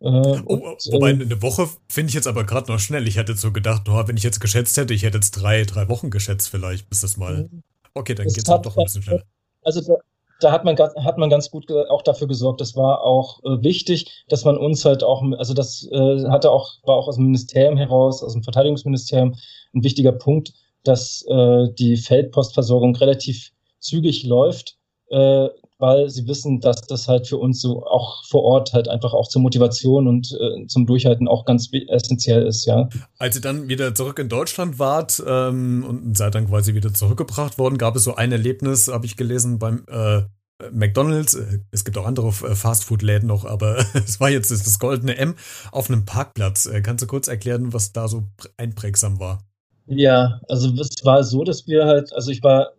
Äh, 0.00 0.06
oh, 0.06 0.54
und, 0.54 0.62
wobei 0.92 1.10
äh, 1.10 1.14
eine 1.14 1.42
Woche 1.42 1.68
finde 1.88 2.08
ich 2.08 2.14
jetzt 2.14 2.26
aber 2.26 2.44
gerade 2.44 2.72
noch 2.72 2.78
schnell. 2.78 3.06
Ich 3.06 3.16
hätte 3.16 3.36
so 3.36 3.52
gedacht, 3.52 3.82
oh, 3.88 4.02
wenn 4.06 4.16
ich 4.16 4.22
jetzt 4.22 4.40
geschätzt 4.40 4.76
hätte, 4.76 4.94
ich 4.94 5.02
hätte 5.02 5.18
jetzt 5.18 5.32
drei, 5.32 5.64
drei 5.64 5.88
Wochen 5.88 6.10
geschätzt 6.10 6.48
vielleicht, 6.48 6.88
bis 6.88 7.02
das 7.02 7.16
mal. 7.16 7.48
Mhm. 7.50 7.62
Okay, 7.94 8.14
dann 8.14 8.26
geht 8.26 8.38
es 8.38 8.48
halt 8.48 8.64
doch 8.64 8.76
ein 8.76 8.84
bisschen 8.84 9.02
schneller. 9.02 9.24
Also 9.62 9.82
da, 9.82 9.94
da, 10.40 10.52
hat 10.52 10.64
man 10.64 10.78
hat 10.78 11.18
man 11.18 11.28
ganz 11.28 11.50
gut 11.50 11.70
auch 11.70 12.02
dafür 12.02 12.28
gesorgt. 12.28 12.62
Das 12.62 12.76
war 12.76 13.02
auch 13.02 13.42
äh, 13.44 13.62
wichtig, 13.62 14.24
dass 14.28 14.44
man 14.44 14.56
uns 14.56 14.84
halt 14.84 15.04
auch, 15.04 15.22
also 15.36 15.52
das 15.52 15.86
äh, 15.92 16.28
hatte 16.28 16.50
auch 16.50 16.78
war 16.84 16.96
auch 16.96 17.08
aus 17.08 17.16
dem 17.16 17.26
Ministerium 17.26 17.76
heraus, 17.76 18.22
aus 18.22 18.32
dem 18.32 18.42
Verteidigungsministerium 18.42 19.34
ein 19.74 19.84
wichtiger 19.84 20.12
Punkt, 20.12 20.54
dass 20.82 21.26
äh, 21.28 21.68
die 21.78 21.96
Feldpostversorgung 21.98 22.96
relativ 22.96 23.52
zügig 23.80 24.24
läuft. 24.24 24.76
Äh, 25.10 25.48
weil 25.80 26.10
sie 26.10 26.26
wissen, 26.28 26.60
dass 26.60 26.82
das 26.82 27.08
halt 27.08 27.26
für 27.26 27.38
uns 27.38 27.60
so 27.60 27.84
auch 27.86 28.22
vor 28.26 28.42
Ort 28.42 28.74
halt 28.74 28.88
einfach 28.88 29.14
auch 29.14 29.28
zur 29.28 29.40
Motivation 29.40 30.06
und 30.06 30.30
äh, 30.38 30.66
zum 30.66 30.86
Durchhalten 30.86 31.26
auch 31.26 31.46
ganz 31.46 31.70
essentiell 31.88 32.46
ist, 32.46 32.66
ja. 32.66 32.88
Als 33.18 33.36
ihr 33.36 33.42
dann 33.42 33.68
wieder 33.68 33.94
zurück 33.94 34.18
in 34.18 34.28
Deutschland 34.28 34.78
wart 34.78 35.22
ähm, 35.26 35.84
und 35.88 36.16
seid 36.16 36.34
dann 36.34 36.48
quasi 36.48 36.74
wieder 36.74 36.92
zurückgebracht 36.92 37.58
worden, 37.58 37.78
gab 37.78 37.96
es 37.96 38.04
so 38.04 38.14
ein 38.14 38.30
Erlebnis, 38.30 38.88
habe 38.88 39.06
ich 39.06 39.16
gelesen, 39.16 39.58
beim 39.58 39.84
äh, 39.88 40.22
McDonalds, 40.70 41.34
äh, 41.34 41.60
es 41.70 41.84
gibt 41.84 41.96
auch 41.96 42.06
andere 42.06 42.28
äh, 42.28 42.54
Fastfood-Läden 42.54 43.26
noch, 43.26 43.46
aber 43.46 43.78
es 43.94 44.20
war 44.20 44.30
jetzt 44.30 44.50
das 44.50 44.78
goldene 44.78 45.16
M 45.16 45.34
auf 45.72 45.88
einem 45.88 46.04
Parkplatz. 46.04 46.66
Äh, 46.66 46.82
kannst 46.82 47.02
du 47.02 47.06
kurz 47.06 47.28
erklären, 47.28 47.72
was 47.72 47.92
da 47.92 48.08
so 48.08 48.24
einprägsam 48.58 49.18
war? 49.18 49.42
Ja, 49.86 50.40
also 50.48 50.72
es 50.80 51.04
war 51.04 51.24
so, 51.24 51.42
dass 51.42 51.66
wir 51.66 51.86
halt, 51.86 52.12
also 52.12 52.30
ich 52.30 52.42
war 52.42 52.72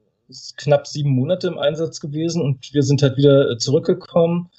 knapp 0.57 0.87
sieben 0.87 1.11
Monate 1.11 1.47
im 1.47 1.57
Einsatz 1.57 1.99
gewesen 1.99 2.41
und 2.41 2.73
wir 2.73 2.83
sind 2.83 3.01
halt 3.01 3.17
wieder 3.17 3.51
äh, 3.51 3.57
zurückgekommen. 3.57 4.49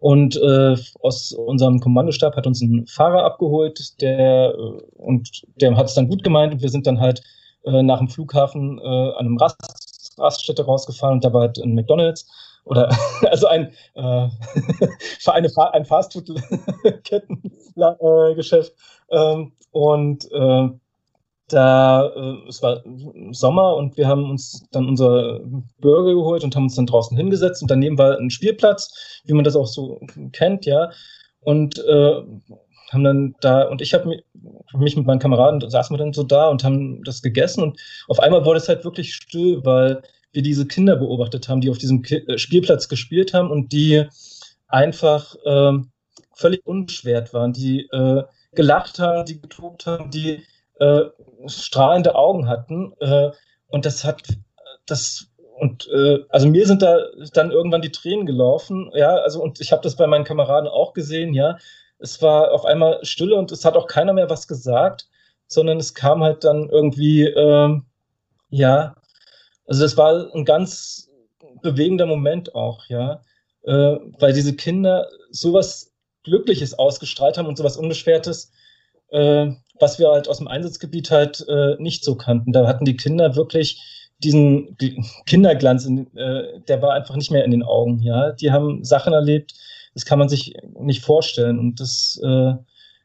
Und 0.00 0.36
äh, 0.36 0.76
aus 1.00 1.32
unserem 1.32 1.80
Kommandostab 1.80 2.36
hat 2.36 2.46
uns 2.46 2.60
ein 2.60 2.86
Fahrer 2.86 3.24
abgeholt, 3.24 4.00
der 4.00 4.54
äh, 4.54 4.80
und 4.96 5.42
der 5.56 5.76
hat 5.76 5.86
es 5.86 5.94
dann 5.94 6.08
gut 6.08 6.22
gemeint 6.22 6.54
und 6.54 6.62
wir 6.62 6.68
sind 6.68 6.86
dann 6.86 7.00
halt 7.00 7.20
äh, 7.64 7.82
nach 7.82 7.98
dem 7.98 8.06
Flughafen 8.08 8.78
äh, 8.78 8.82
an 8.82 9.26
einem 9.26 9.38
Rast, 9.38 10.14
Raststätte 10.16 10.64
rausgefahren 10.64 11.14
und 11.14 11.24
da 11.24 11.32
war 11.32 11.40
halt 11.42 11.58
ein 11.58 11.74
McDonalds 11.74 12.28
oder 12.64 12.96
also 13.28 13.48
ein 13.48 13.72
äh, 13.94 14.00
eine, 15.26 15.50
ein 15.72 15.84
Fastfood-Kettengeschäft 15.84 18.72
ähm, 19.10 19.50
und 19.72 20.30
äh, 20.30 20.68
da 21.48 22.06
äh, 22.14 22.48
es 22.48 22.62
war 22.62 22.82
Sommer 23.32 23.76
und 23.76 23.96
wir 23.96 24.06
haben 24.06 24.30
uns 24.30 24.64
dann 24.70 24.86
unser 24.86 25.40
Burger 25.80 26.14
geholt 26.14 26.44
und 26.44 26.54
haben 26.54 26.64
uns 26.64 26.76
dann 26.76 26.86
draußen 26.86 27.16
hingesetzt 27.16 27.62
und 27.62 27.70
daneben 27.70 27.98
war 27.98 28.18
ein 28.18 28.30
Spielplatz, 28.30 29.20
wie 29.24 29.32
man 29.32 29.44
das 29.44 29.56
auch 29.56 29.66
so 29.66 30.00
kennt, 30.32 30.66
ja. 30.66 30.90
Und 31.40 31.78
äh, 31.78 32.22
haben 32.90 33.04
dann 33.04 33.34
da 33.40 33.62
und 33.68 33.82
ich 33.82 33.94
habe 33.94 34.08
mich, 34.08 34.96
mit 34.96 35.06
meinen 35.06 35.18
Kameraden 35.18 35.68
saßen 35.68 35.94
wir 35.94 35.98
dann 35.98 36.12
so 36.12 36.22
da 36.22 36.48
und 36.48 36.64
haben 36.64 37.02
das 37.04 37.22
gegessen 37.22 37.62
und 37.62 37.80
auf 38.08 38.20
einmal 38.20 38.44
wurde 38.44 38.58
es 38.58 38.68
halt 38.68 38.84
wirklich 38.84 39.14
still, 39.14 39.60
weil 39.64 40.02
wir 40.32 40.42
diese 40.42 40.66
Kinder 40.66 40.96
beobachtet 40.96 41.48
haben, 41.48 41.60
die 41.60 41.70
auf 41.70 41.78
diesem 41.78 42.02
äh, 42.04 42.38
Spielplatz 42.38 42.88
gespielt 42.88 43.34
haben 43.34 43.50
und 43.50 43.72
die 43.72 44.04
einfach 44.68 45.34
äh, 45.44 45.72
völlig 46.34 46.66
unbeschwert 46.66 47.32
waren, 47.32 47.52
die 47.52 47.88
äh, 47.90 48.22
gelacht 48.52 48.98
haben, 48.98 49.24
die 49.24 49.40
getobt 49.40 49.86
haben, 49.86 50.10
die 50.10 50.42
äh, 50.80 51.02
strahlende 51.46 52.14
Augen 52.14 52.48
hatten. 52.48 52.92
Äh, 53.00 53.30
und 53.68 53.84
das 53.84 54.04
hat 54.04 54.22
das 54.86 55.28
und 55.58 55.88
äh, 55.88 56.18
also 56.28 56.48
mir 56.48 56.66
sind 56.66 56.82
da 56.82 56.98
dann 57.34 57.50
irgendwann 57.50 57.82
die 57.82 57.90
Tränen 57.90 58.26
gelaufen, 58.26 58.90
ja, 58.94 59.16
also 59.16 59.42
und 59.42 59.60
ich 59.60 59.72
habe 59.72 59.82
das 59.82 59.96
bei 59.96 60.06
meinen 60.06 60.24
Kameraden 60.24 60.68
auch 60.68 60.92
gesehen, 60.92 61.34
ja. 61.34 61.58
Es 61.98 62.22
war 62.22 62.52
auf 62.52 62.64
einmal 62.64 63.04
Stille 63.04 63.34
und 63.34 63.50
es 63.50 63.64
hat 63.64 63.76
auch 63.76 63.88
keiner 63.88 64.12
mehr 64.12 64.30
was 64.30 64.46
gesagt, 64.46 65.08
sondern 65.48 65.78
es 65.78 65.94
kam 65.94 66.22
halt 66.22 66.44
dann 66.44 66.68
irgendwie, 66.68 67.24
ähm, 67.24 67.86
ja, 68.50 68.94
also 69.66 69.82
das 69.82 69.96
war 69.96 70.32
ein 70.32 70.44
ganz 70.44 71.10
bewegender 71.62 72.06
Moment 72.06 72.54
auch, 72.54 72.86
ja, 72.86 73.22
äh, 73.62 73.96
weil 74.18 74.32
diese 74.32 74.54
Kinder 74.54 75.08
sowas 75.30 75.92
Glückliches 76.22 76.78
ausgestrahlt 76.78 77.36
haben 77.36 77.48
und 77.48 77.58
sowas 77.58 77.76
Unbeschwertes, 77.76 78.52
äh, 79.10 79.50
was 79.80 79.98
wir 79.98 80.08
halt 80.08 80.28
aus 80.28 80.38
dem 80.38 80.48
Einsatzgebiet 80.48 81.10
halt 81.10 81.44
äh, 81.48 81.76
nicht 81.78 82.04
so 82.04 82.14
kannten. 82.16 82.52
Da 82.52 82.66
hatten 82.66 82.84
die 82.84 82.96
Kinder 82.96 83.36
wirklich 83.36 83.82
diesen 84.22 84.76
Kinderglanz, 85.26 85.84
in, 85.84 86.14
äh, 86.16 86.60
der 86.66 86.82
war 86.82 86.94
einfach 86.94 87.16
nicht 87.16 87.30
mehr 87.30 87.44
in 87.44 87.50
den 87.52 87.62
Augen. 87.62 88.00
Ja, 88.00 88.32
die 88.32 88.50
haben 88.50 88.84
Sachen 88.84 89.12
erlebt, 89.12 89.54
das 89.94 90.04
kann 90.04 90.18
man 90.18 90.28
sich 90.28 90.54
nicht 90.80 91.04
vorstellen. 91.04 91.58
Und 91.58 91.80
das, 91.80 92.20
äh, 92.22 92.54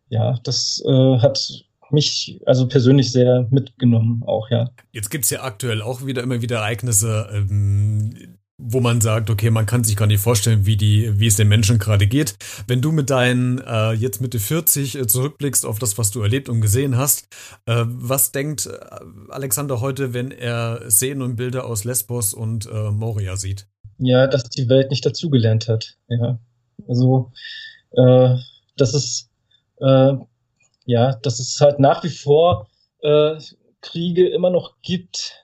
ja, 0.09 0.39
das 0.43 0.83
äh, 0.85 1.19
hat 1.19 1.65
mich 1.91 2.41
also 2.45 2.67
persönlich 2.67 3.11
sehr 3.11 3.47
mitgenommen 3.51 4.23
auch, 4.25 4.49
ja. 4.49 4.71
Jetzt 4.91 5.09
gibt's 5.09 5.29
ja 5.29 5.43
aktuell 5.43 5.81
auch 5.81 6.05
wieder 6.05 6.23
immer 6.23 6.41
wieder 6.41 6.57
Ereignisse, 6.57 7.29
ähm, 7.31 8.37
wo 8.57 8.79
man 8.79 9.01
sagt, 9.01 9.29
okay, 9.29 9.49
man 9.49 9.65
kann 9.65 9.83
sich 9.83 9.95
gar 9.95 10.05
nicht 10.05 10.21
vorstellen, 10.21 10.65
wie 10.65 10.77
die, 10.77 11.19
wie 11.19 11.27
es 11.27 11.35
den 11.35 11.47
Menschen 11.47 11.79
gerade 11.79 12.05
geht. 12.07 12.35
Wenn 12.67 12.81
du 12.81 12.91
mit 12.91 13.09
deinen 13.09 13.59
äh, 13.59 13.93
jetzt 13.93 14.21
Mitte 14.21 14.39
40 14.39 14.95
äh, 14.95 15.07
zurückblickst 15.07 15.65
auf 15.65 15.79
das, 15.79 15.97
was 15.97 16.11
du 16.11 16.21
erlebt 16.21 16.49
und 16.49 16.61
gesehen 16.61 16.95
hast, 16.97 17.27
äh, 17.65 17.83
was 17.85 18.31
denkt 18.31 18.67
äh, 18.67 18.77
Alexander 19.29 19.81
heute, 19.81 20.13
wenn 20.13 20.31
er 20.31 20.89
Szenen 20.89 21.23
und 21.23 21.35
Bilder 21.35 21.65
aus 21.65 21.83
Lesbos 21.83 22.33
und 22.33 22.67
äh, 22.67 22.91
Moria 22.91 23.37
sieht? 23.37 23.67
Ja, 23.97 24.27
dass 24.27 24.43
die 24.43 24.69
Welt 24.69 24.91
nicht 24.91 25.05
dazugelernt 25.05 25.67
hat. 25.67 25.97
Ja, 26.07 26.39
also 26.87 27.31
äh, 27.91 28.35
das 28.77 28.93
ist 28.93 29.29
ja, 30.85 31.15
dass 31.15 31.39
es 31.39 31.59
halt 31.59 31.79
nach 31.79 32.05
wie 32.05 32.09
vor 32.09 32.69
Kriege 33.81 34.29
immer 34.29 34.49
noch 34.49 34.75
gibt. 34.81 35.43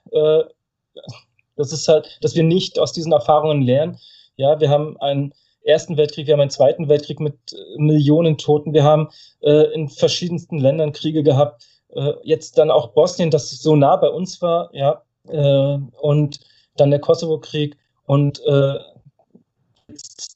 Äh, 1.60 1.63
das 1.63 1.74
ist 1.74 1.88
halt, 1.88 2.17
dass 2.22 2.36
wir 2.36 2.43
nicht 2.43 2.80
aus 2.80 2.93
diesen 2.93 3.12
Erfahrungen 3.12 3.62
lernen. 3.62 4.00
Ja, 4.38 4.60
wir 4.60 4.69
haben 4.69 4.98
einen 4.98 5.34
Ersten 5.63 5.98
Weltkrieg, 5.98 6.28
wir 6.28 6.34
haben 6.34 6.41
einen 6.41 6.50
Zweiten 6.50 6.88
Weltkrieg 6.88 7.19
mit 7.19 7.36
äh, 7.54 7.82
Millionen 7.82 8.38
Toten, 8.38 8.74
wir 8.74 8.84
haben 8.84 9.10
äh, 9.41 9.74
in 9.74 9.89
verschiedensten 9.89 10.58
Ländern 10.58 10.93
Kriege 10.93 11.24
gehabt. 11.24 11.65
Äh, 11.89 12.13
jetzt 12.24 12.58
dann 12.58 12.72
auch 12.72 12.93
Bosnien, 12.93 13.32
das 13.32 13.50
so 13.50 13.76
nah 13.76 13.98
bei 13.98 14.10
uns 14.10 14.41
war, 14.41 14.69
ja, 14.74 15.04
äh, 15.28 15.78
und 16.02 16.39
dann 16.78 16.91
der 16.91 17.00
Kosovo-Krieg 17.00 17.76
und 18.06 18.41
äh, 18.45 18.80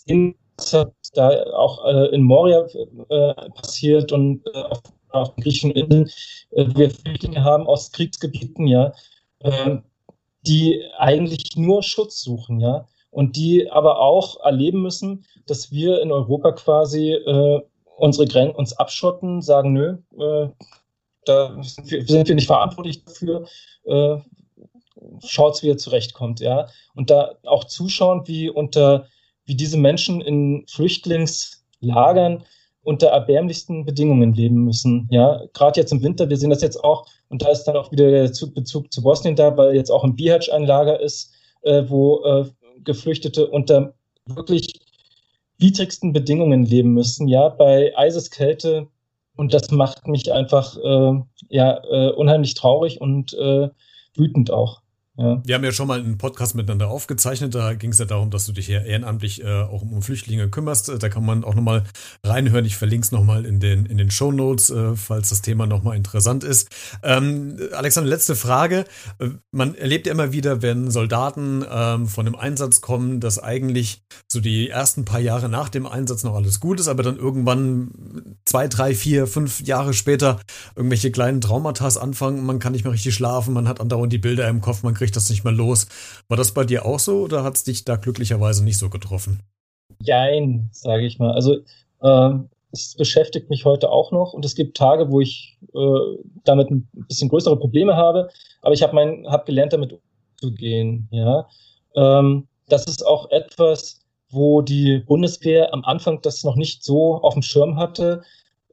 in, 0.05 0.35
da 1.13 1.43
auch 1.53 1.85
äh, 1.85 2.13
in 2.13 2.23
Moria 2.23 2.65
äh, 3.09 3.33
passiert 3.51 4.11
und 4.11 4.45
äh, 4.53 4.57
auf, 4.57 4.81
auf 5.09 5.35
den 5.35 5.43
griechischen 5.43 5.71
Inseln 5.71 6.09
äh, 6.51 6.65
wir 6.75 6.89
Flüchtlinge 6.89 7.43
haben 7.43 7.65
aus 7.65 7.91
Kriegsgebieten, 7.91 8.67
ja, 8.67 8.93
äh, 9.39 9.77
die 10.45 10.83
eigentlich 10.97 11.55
nur 11.55 11.83
Schutz 11.83 12.21
suchen, 12.21 12.59
ja, 12.59 12.87
und 13.11 13.35
die 13.35 13.69
aber 13.71 13.99
auch 13.99 14.43
erleben 14.43 14.81
müssen, 14.81 15.25
dass 15.45 15.71
wir 15.71 16.01
in 16.01 16.11
Europa 16.11 16.51
quasi 16.53 17.11
äh, 17.11 17.61
unsere 17.97 18.27
Grenzen 18.27 18.55
uns 18.55 18.73
abschotten, 18.73 19.41
sagen, 19.41 19.73
nö, 19.73 19.97
äh, 20.17 20.49
da 21.25 21.61
sind 21.61 21.89
wir, 21.89 22.05
sind 22.05 22.27
wir, 22.27 22.35
nicht 22.35 22.47
verantwortlich 22.47 23.05
dafür, 23.05 23.45
äh, 23.85 24.17
schaut's, 25.25 25.63
wie 25.63 25.69
er 25.69 25.77
zurechtkommt, 25.77 26.39
ja, 26.39 26.67
und 26.95 27.09
da 27.09 27.35
auch 27.45 27.65
zuschauen, 27.65 28.27
wie 28.27 28.49
unter 28.49 29.07
wie 29.45 29.55
diese 29.55 29.77
Menschen 29.77 30.21
in 30.21 30.65
Flüchtlingslagern 30.67 32.43
unter 32.83 33.07
erbärmlichsten 33.07 33.85
Bedingungen 33.85 34.33
leben 34.33 34.63
müssen. 34.63 35.07
Ja, 35.11 35.41
gerade 35.53 35.79
jetzt 35.79 35.91
im 35.91 36.03
Winter, 36.03 36.29
wir 36.29 36.37
sehen 36.37 36.49
das 36.49 36.61
jetzt 36.61 36.83
auch, 36.83 37.07
und 37.33 37.41
da 37.41 37.49
ist 37.49 37.63
dann 37.63 37.75
auch 37.75 37.91
wieder 37.91 38.11
der 38.11 38.31
Bezug 38.53 38.93
zu 38.93 39.01
Bosnien 39.01 39.35
da, 39.35 39.57
weil 39.57 39.73
jetzt 39.73 39.89
auch 39.89 40.03
im 40.03 40.15
Bihać 40.15 40.53
ein 40.53 40.65
Lager 40.65 40.99
ist, 40.99 41.33
äh, 41.63 41.81
wo 41.87 42.23
äh, 42.23 42.45
Geflüchtete 42.83 43.47
unter 43.47 43.95
wirklich 44.27 44.81
widrigsten 45.57 46.13
Bedingungen 46.13 46.63
leben 46.63 46.93
müssen, 46.93 47.27
ja, 47.27 47.49
bei 47.49 47.91
Eiseskälte. 47.97 48.85
Und 49.35 49.51
das 49.51 49.71
macht 49.71 50.07
mich 50.07 50.31
einfach 50.31 50.77
äh, 50.77 51.21
ja, 51.49 51.83
äh, 51.89 52.11
unheimlich 52.11 52.53
traurig 52.53 53.01
und 53.01 53.33
äh, 53.33 53.69
wütend 54.15 54.51
auch. 54.51 54.82
Ja. 55.15 55.39
Wir 55.45 55.53
haben 55.53 55.63
ja 55.63 55.71
schon 55.71 55.87
mal 55.87 55.99
einen 55.99 56.17
Podcast 56.17 56.55
miteinander 56.55 56.89
aufgezeichnet. 56.89 57.53
Da 57.53 57.75
ging 57.75 57.91
es 57.91 57.99
ja 57.99 58.05
darum, 58.05 58.31
dass 58.31 58.47
du 58.47 58.51
dich 58.51 58.65
hier 58.65 58.83
ehrenamtlich 58.83 59.43
äh, 59.43 59.61
auch 59.61 59.83
um 59.83 60.01
Flüchtlinge 60.01 60.49
kümmerst. 60.49 60.91
Da 60.99 61.09
kann 61.09 61.23
man 61.23 61.43
auch 61.43 61.53
nochmal 61.53 61.83
reinhören. 62.23 62.65
Ich 62.65 62.77
verlinke 62.77 63.05
es 63.05 63.11
nochmal 63.11 63.45
in 63.45 63.59
den, 63.59 63.85
in 63.85 63.99
den 63.99 64.09
Show 64.09 64.31
Notes, 64.31 64.71
äh, 64.71 64.95
falls 64.95 65.29
das 65.29 65.43
Thema 65.43 65.67
nochmal 65.67 65.97
interessant 65.97 66.43
ist. 66.43 66.69
Ähm, 67.03 67.57
Alexander, 67.73 68.09
letzte 68.09 68.35
Frage. 68.35 68.85
Äh, 69.19 69.29
man 69.51 69.75
erlebt 69.75 70.07
ja 70.07 70.13
immer 70.13 70.31
wieder, 70.31 70.63
wenn 70.63 70.89
Soldaten 70.89 71.63
ähm, 71.71 72.07
von 72.07 72.25
einem 72.25 72.35
Einsatz 72.35 72.81
kommen, 72.81 73.19
dass 73.19 73.37
eigentlich 73.37 74.01
so 74.31 74.39
die 74.39 74.69
ersten 74.69 75.05
paar 75.05 75.19
Jahre 75.19 75.47
nach 75.47 75.69
dem 75.69 75.85
Einsatz 75.85 76.23
noch 76.23 76.33
alles 76.33 76.59
gut 76.59 76.79
ist, 76.79 76.87
aber 76.87 77.03
dann 77.03 77.17
irgendwann 77.17 78.35
zwei, 78.45 78.67
drei, 78.67 78.95
vier, 78.95 79.27
fünf 79.27 79.61
Jahre 79.61 79.93
später 79.93 80.39
irgendwelche 80.75 81.11
kleinen 81.11 81.39
Traumata 81.39 81.83
anfangen. 81.83 82.45
Man 82.45 82.57
kann 82.57 82.71
nicht 82.71 82.83
mehr 82.83 82.93
richtig 82.93 83.13
schlafen, 83.13 83.53
man 83.53 83.67
hat 83.67 83.79
andauernd 83.79 84.11
die 84.11 84.17
Bilder 84.17 84.47
im 84.47 84.61
Kopf, 84.61 84.81
man 84.81 84.93
kriegt 84.93 85.02
das 85.11 85.29
nicht 85.29 85.43
mehr 85.43 85.53
los. 85.53 85.87
War 86.27 86.37
das 86.37 86.53
bei 86.53 86.63
dir 86.63 86.85
auch 86.85 86.99
so 86.99 87.21
oder 87.21 87.43
hat 87.43 87.55
es 87.55 87.63
dich 87.63 87.85
da 87.85 87.95
glücklicherweise 87.95 88.63
nicht 88.63 88.77
so 88.77 88.89
getroffen? 88.89 89.41
Jein, 89.99 90.69
sage 90.71 91.05
ich 91.05 91.19
mal. 91.19 91.33
Also 91.33 91.57
ähm, 92.01 92.49
es 92.71 92.95
beschäftigt 92.95 93.49
mich 93.49 93.65
heute 93.65 93.89
auch 93.89 94.11
noch 94.11 94.33
und 94.33 94.43
es 94.45 94.55
gibt 94.55 94.75
Tage, 94.75 95.09
wo 95.11 95.21
ich 95.21 95.57
äh, 95.73 96.17
damit 96.43 96.71
ein 96.71 96.89
bisschen 97.07 97.29
größere 97.29 97.57
Probleme 97.57 97.95
habe, 97.95 98.29
aber 98.61 98.73
ich 98.73 98.81
habe 98.81 99.23
hab 99.27 99.45
gelernt, 99.45 99.73
damit 99.73 99.99
umzugehen. 100.41 101.07
Ja, 101.11 101.47
ähm, 101.95 102.47
das 102.67 102.85
ist 102.85 103.05
auch 103.05 103.29
etwas, 103.29 104.01
wo 104.29 104.61
die 104.61 104.99
Bundeswehr 104.99 105.71
am 105.73 105.85
Anfang 105.85 106.21
das 106.21 106.43
noch 106.43 106.55
nicht 106.55 106.83
so 106.83 107.15
auf 107.21 107.33
dem 107.33 107.43
Schirm 107.43 107.77
hatte 107.77 108.23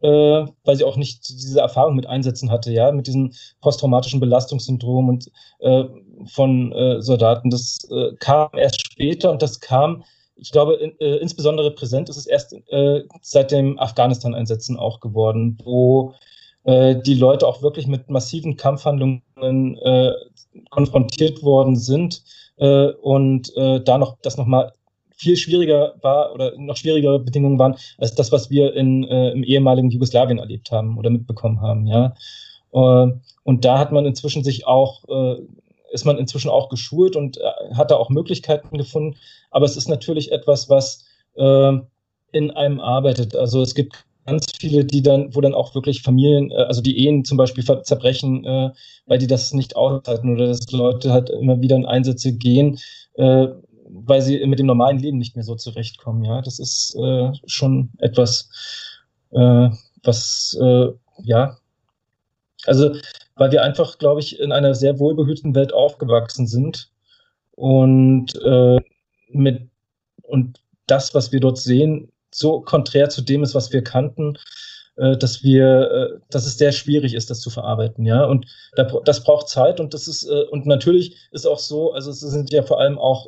äh, 0.02 0.46
weil 0.64 0.76
sie 0.76 0.84
auch 0.84 0.96
nicht 0.96 1.28
diese 1.28 1.60
Erfahrung 1.60 1.94
mit 1.94 2.06
Einsätzen 2.06 2.50
hatte, 2.50 2.72
ja, 2.72 2.90
mit 2.92 3.06
diesem 3.06 3.32
posttraumatischen 3.60 4.20
Belastungssyndrom 4.20 5.08
und 5.08 5.30
äh, 5.60 5.84
von 6.26 6.72
äh, 6.72 7.02
Soldaten. 7.02 7.50
Das 7.50 7.78
äh, 7.90 8.14
kam 8.18 8.50
erst 8.56 8.86
später 8.86 9.30
und 9.30 9.42
das 9.42 9.60
kam, 9.60 10.04
ich 10.36 10.52
glaube, 10.52 10.74
in, 10.74 10.98
äh, 11.00 11.16
insbesondere 11.16 11.70
präsent 11.72 12.08
ist 12.08 12.16
es 12.16 12.26
erst 12.26 12.54
äh, 12.68 13.02
seit 13.20 13.50
dem 13.50 13.78
Afghanistan-Einsätzen 13.78 14.78
auch 14.78 15.00
geworden, 15.00 15.58
wo 15.64 16.14
die 16.62 17.14
Leute 17.14 17.46
auch 17.46 17.62
wirklich 17.62 17.86
mit 17.86 18.10
massiven 18.10 18.58
Kampfhandlungen 18.58 19.22
konfrontiert 20.68 21.42
worden 21.42 21.74
sind 21.74 22.22
und 22.58 23.50
da 23.56 23.96
noch 23.96 24.18
das 24.20 24.36
nochmal 24.36 24.70
viel 25.20 25.36
schwieriger 25.36 25.94
war 26.00 26.32
oder 26.32 26.54
noch 26.56 26.76
schwierigere 26.76 27.18
Bedingungen 27.20 27.58
waren 27.58 27.76
als 27.98 28.14
das, 28.14 28.32
was 28.32 28.50
wir 28.50 28.74
in, 28.74 29.04
äh, 29.04 29.32
im 29.32 29.44
ehemaligen 29.44 29.90
Jugoslawien 29.90 30.38
erlebt 30.38 30.72
haben 30.72 30.96
oder 30.96 31.10
mitbekommen 31.10 31.60
haben. 31.60 31.86
Ja, 31.86 32.14
äh, 32.72 33.12
und 33.42 33.64
da 33.64 33.78
hat 33.78 33.92
man 33.92 34.06
inzwischen 34.06 34.42
sich 34.42 34.66
auch 34.66 35.04
äh, 35.08 35.42
ist 35.92 36.04
man 36.04 36.18
inzwischen 36.18 36.50
auch 36.50 36.68
geschult 36.68 37.16
und 37.16 37.38
äh, 37.38 37.74
hat 37.74 37.90
da 37.90 37.96
auch 37.96 38.10
Möglichkeiten 38.10 38.78
gefunden. 38.78 39.16
Aber 39.50 39.66
es 39.66 39.76
ist 39.76 39.88
natürlich 39.88 40.32
etwas, 40.32 40.68
was 40.68 41.04
äh, 41.34 41.72
in 42.32 42.50
einem 42.52 42.80
arbeitet. 42.80 43.34
Also 43.34 43.60
es 43.60 43.74
gibt 43.74 44.04
ganz 44.26 44.46
viele, 44.58 44.84
die 44.84 45.02
dann, 45.02 45.34
wo 45.34 45.40
dann 45.40 45.54
auch 45.54 45.74
wirklich 45.74 46.02
Familien, 46.02 46.50
äh, 46.50 46.62
also 46.62 46.80
die 46.80 46.96
Ehen 47.04 47.24
zum 47.24 47.36
Beispiel 47.36 47.64
zerbrechen, 47.82 48.44
äh, 48.44 48.70
weil 49.06 49.18
die 49.18 49.26
das 49.26 49.52
nicht 49.52 49.76
aushalten 49.76 50.32
oder 50.32 50.46
dass 50.46 50.70
Leute 50.70 51.12
halt 51.12 51.30
immer 51.30 51.60
wieder 51.60 51.76
in 51.76 51.86
Einsätze 51.86 52.32
gehen, 52.32 52.78
äh, 53.14 53.48
weil 53.92 54.22
sie 54.22 54.44
mit 54.46 54.58
dem 54.58 54.66
normalen 54.66 54.98
Leben 54.98 55.18
nicht 55.18 55.36
mehr 55.36 55.44
so 55.44 55.54
zurechtkommen. 55.54 56.24
Ja, 56.24 56.40
das 56.42 56.58
ist 56.58 56.94
äh, 56.96 57.32
schon 57.46 57.90
etwas, 57.98 58.48
äh, 59.32 59.68
was 60.02 60.58
äh, 60.60 60.86
ja, 61.22 61.56
also 62.66 62.94
weil 63.36 63.52
wir 63.52 63.62
einfach, 63.62 63.98
glaube 63.98 64.20
ich, 64.20 64.38
in 64.38 64.52
einer 64.52 64.74
sehr 64.74 64.98
wohlbehüteten 64.98 65.54
Welt 65.54 65.72
aufgewachsen 65.72 66.46
sind 66.46 66.90
und 67.52 68.34
äh, 68.44 68.78
mit 69.28 69.68
und 70.22 70.60
das, 70.86 71.14
was 71.14 71.32
wir 71.32 71.40
dort 71.40 71.58
sehen, 71.58 72.12
so 72.30 72.60
konträr 72.60 73.08
zu 73.08 73.22
dem 73.22 73.42
ist, 73.42 73.54
was 73.54 73.72
wir 73.72 73.82
kannten, 73.82 74.36
äh, 74.96 75.16
dass 75.16 75.42
wir, 75.42 75.90
äh, 75.90 76.18
dass 76.30 76.46
es 76.46 76.58
sehr 76.58 76.72
schwierig 76.72 77.14
ist, 77.14 77.30
das 77.30 77.40
zu 77.40 77.50
verarbeiten, 77.50 78.04
ja. 78.04 78.24
Und 78.24 78.46
das 79.04 79.24
braucht 79.24 79.48
Zeit 79.48 79.80
und 79.80 79.94
das 79.94 80.06
ist 80.06 80.24
und 80.24 80.66
natürlich 80.66 81.16
ist 81.32 81.46
auch 81.46 81.58
so, 81.58 81.92
also 81.92 82.10
es 82.10 82.20
sind 82.20 82.52
ja 82.52 82.62
vor 82.62 82.80
allem 82.80 82.98
auch 82.98 83.26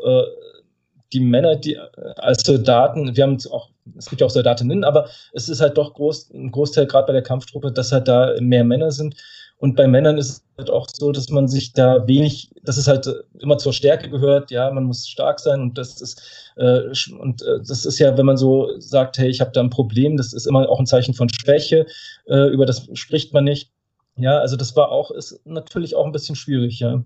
die 1.12 1.20
Männer, 1.20 1.56
die 1.56 1.78
als 2.16 2.42
Soldaten, 2.44 3.16
wir 3.16 3.22
haben 3.22 3.38
auch, 3.50 3.68
es 3.96 4.08
gibt 4.08 4.20
ja 4.20 4.26
auch 4.26 4.30
Soldatinnen, 4.30 4.84
aber 4.84 5.08
es 5.32 5.48
ist 5.48 5.60
halt 5.60 5.76
doch 5.76 5.94
groß, 5.94 6.30
ein 6.30 6.50
Großteil 6.50 6.86
gerade 6.86 7.06
bei 7.06 7.12
der 7.12 7.22
Kampftruppe, 7.22 7.72
dass 7.72 7.92
halt 7.92 8.08
da 8.08 8.34
mehr 8.40 8.64
Männer 8.64 8.90
sind. 8.90 9.16
Und 9.58 9.76
bei 9.76 9.86
Männern 9.86 10.18
ist 10.18 10.28
es 10.28 10.44
halt 10.58 10.70
auch 10.70 10.88
so, 10.92 11.12
dass 11.12 11.28
man 11.28 11.46
sich 11.46 11.72
da 11.72 12.04
wenig, 12.08 12.50
dass 12.64 12.78
es 12.78 12.88
halt 12.88 13.08
immer 13.38 13.58
zur 13.58 13.72
Stärke 13.72 14.10
gehört, 14.10 14.50
ja, 14.50 14.68
man 14.72 14.82
muss 14.82 15.06
stark 15.06 15.38
sein 15.38 15.60
und 15.60 15.78
das 15.78 16.00
ist, 16.00 16.20
äh, 16.56 16.80
und 17.16 17.42
äh, 17.42 17.60
das 17.64 17.84
ist 17.84 18.00
ja, 18.00 18.18
wenn 18.18 18.26
man 18.26 18.36
so 18.36 18.70
sagt, 18.80 19.18
hey, 19.18 19.28
ich 19.28 19.40
habe 19.40 19.52
da 19.52 19.60
ein 19.60 19.70
Problem, 19.70 20.16
das 20.16 20.32
ist 20.32 20.48
immer 20.48 20.68
auch 20.68 20.80
ein 20.80 20.86
Zeichen 20.86 21.14
von 21.14 21.28
Schwäche, 21.28 21.86
äh, 22.26 22.48
über 22.48 22.66
das 22.66 22.88
spricht 22.94 23.32
man 23.32 23.44
nicht. 23.44 23.70
Ja, 24.16 24.38
also 24.38 24.56
das 24.56 24.74
war 24.74 24.90
auch, 24.90 25.12
ist 25.12 25.40
natürlich 25.44 25.94
auch 25.94 26.06
ein 26.06 26.12
bisschen 26.12 26.34
schwierig, 26.34 26.80
ja. 26.80 27.04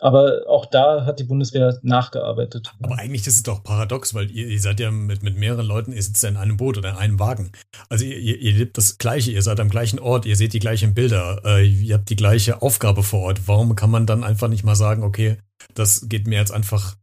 Aber 0.00 0.44
auch 0.48 0.66
da 0.66 1.04
hat 1.04 1.20
die 1.20 1.24
Bundeswehr 1.24 1.78
nachgearbeitet. 1.82 2.72
Aber 2.82 2.98
eigentlich 2.98 3.26
ist 3.26 3.36
es 3.36 3.42
doch 3.42 3.62
paradox, 3.62 4.14
weil 4.14 4.30
ihr, 4.30 4.46
ihr 4.46 4.60
seid 4.60 4.80
ja 4.80 4.90
mit, 4.90 5.22
mit 5.22 5.36
mehreren 5.36 5.66
Leuten, 5.66 5.92
ihr 5.92 6.02
sitzt 6.02 6.22
ja 6.22 6.30
in 6.30 6.36
einem 6.36 6.56
Boot 6.56 6.78
oder 6.78 6.90
in 6.90 6.96
einem 6.96 7.20
Wagen. 7.20 7.52
Also 7.88 8.04
ihr, 8.04 8.16
ihr, 8.16 8.38
ihr 8.38 8.52
lebt 8.52 8.78
das 8.78 8.98
Gleiche, 8.98 9.30
ihr 9.30 9.42
seid 9.42 9.60
am 9.60 9.68
gleichen 9.68 9.98
Ort, 9.98 10.24
ihr 10.24 10.36
seht 10.36 10.54
die 10.54 10.58
gleichen 10.58 10.94
Bilder, 10.94 11.42
äh, 11.44 11.66
ihr 11.66 11.96
habt 11.96 12.08
die 12.08 12.16
gleiche 12.16 12.62
Aufgabe 12.62 13.02
vor 13.02 13.20
Ort. 13.20 13.46
Warum 13.46 13.74
kann 13.76 13.90
man 13.90 14.06
dann 14.06 14.24
einfach 14.24 14.48
nicht 14.48 14.64
mal 14.64 14.74
sagen, 14.74 15.02
okay, 15.02 15.36
das 15.74 16.08
geht 16.08 16.26
mir 16.26 16.38
jetzt 16.38 16.52
einfach 16.52 16.96